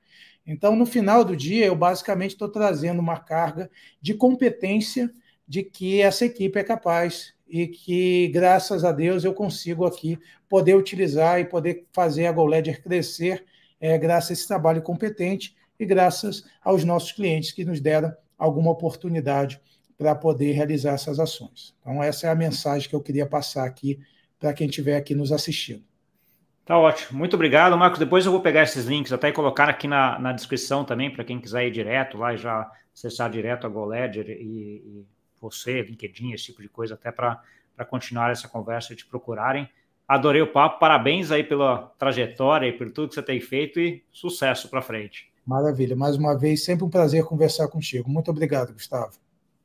[0.48, 3.70] Então, no final do dia, eu basicamente estou trazendo uma carga
[4.02, 5.12] de competência
[5.46, 10.18] de que essa equipe é capaz e que, graças a Deus, eu consigo aqui
[10.48, 13.46] poder utilizar e poder fazer a GoLedger crescer
[13.80, 18.72] é, graças a esse trabalho competente e graças aos nossos clientes que nos deram alguma
[18.72, 19.62] oportunidade
[19.98, 21.76] para poder realizar essas ações.
[21.82, 24.00] Então, essa é a mensagem que eu queria passar aqui
[24.40, 25.87] para quem estiver aqui nos assistindo.
[26.68, 27.18] Tá ótimo.
[27.18, 27.98] Muito obrigado, Marcos.
[27.98, 31.24] Depois eu vou pegar esses links até e colocar aqui na, na descrição também, para
[31.24, 35.06] quem quiser ir direto lá e já acessar direto a GoLedger e, e
[35.40, 37.42] você, LinkedIn, esse tipo de coisa, até para
[37.90, 39.70] continuar essa conversa e te procurarem.
[40.06, 44.04] Adorei o papo, parabéns aí pela trajetória e por tudo que você tem feito e
[44.12, 45.32] sucesso para frente.
[45.46, 45.96] Maravilha.
[45.96, 48.10] Mais uma vez, sempre um prazer conversar contigo.
[48.10, 49.14] Muito obrigado, Gustavo.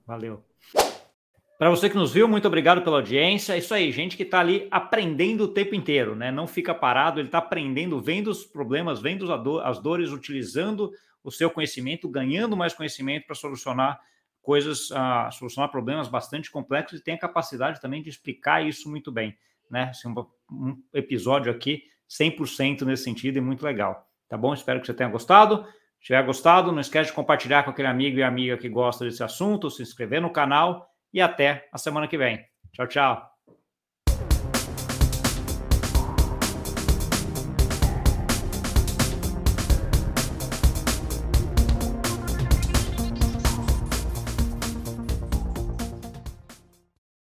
[0.06, 0.51] Valeu.
[1.62, 3.52] Para você que nos viu, muito obrigado pela audiência.
[3.52, 6.28] É isso aí, gente que está ali aprendendo o tempo inteiro, né?
[6.28, 9.32] Não fica parado, ele está aprendendo, vendo os problemas, vendo
[9.62, 10.90] as dores, utilizando
[11.22, 14.00] o seu conhecimento, ganhando mais conhecimento para solucionar
[14.42, 19.12] coisas, uh, solucionar problemas bastante complexos e tem a capacidade também de explicar isso muito
[19.12, 19.38] bem,
[19.70, 19.84] né?
[19.90, 24.10] Assim, um, um episódio aqui 100% nesse sentido e muito legal.
[24.28, 24.52] Tá bom?
[24.52, 25.64] Espero que você tenha gostado.
[26.00, 29.22] Se tiver gostado, não esquece de compartilhar com aquele amigo e amiga que gosta desse
[29.22, 32.44] assunto, se inscrever no canal e até a semana que vem.
[32.72, 33.31] Tchau, tchau.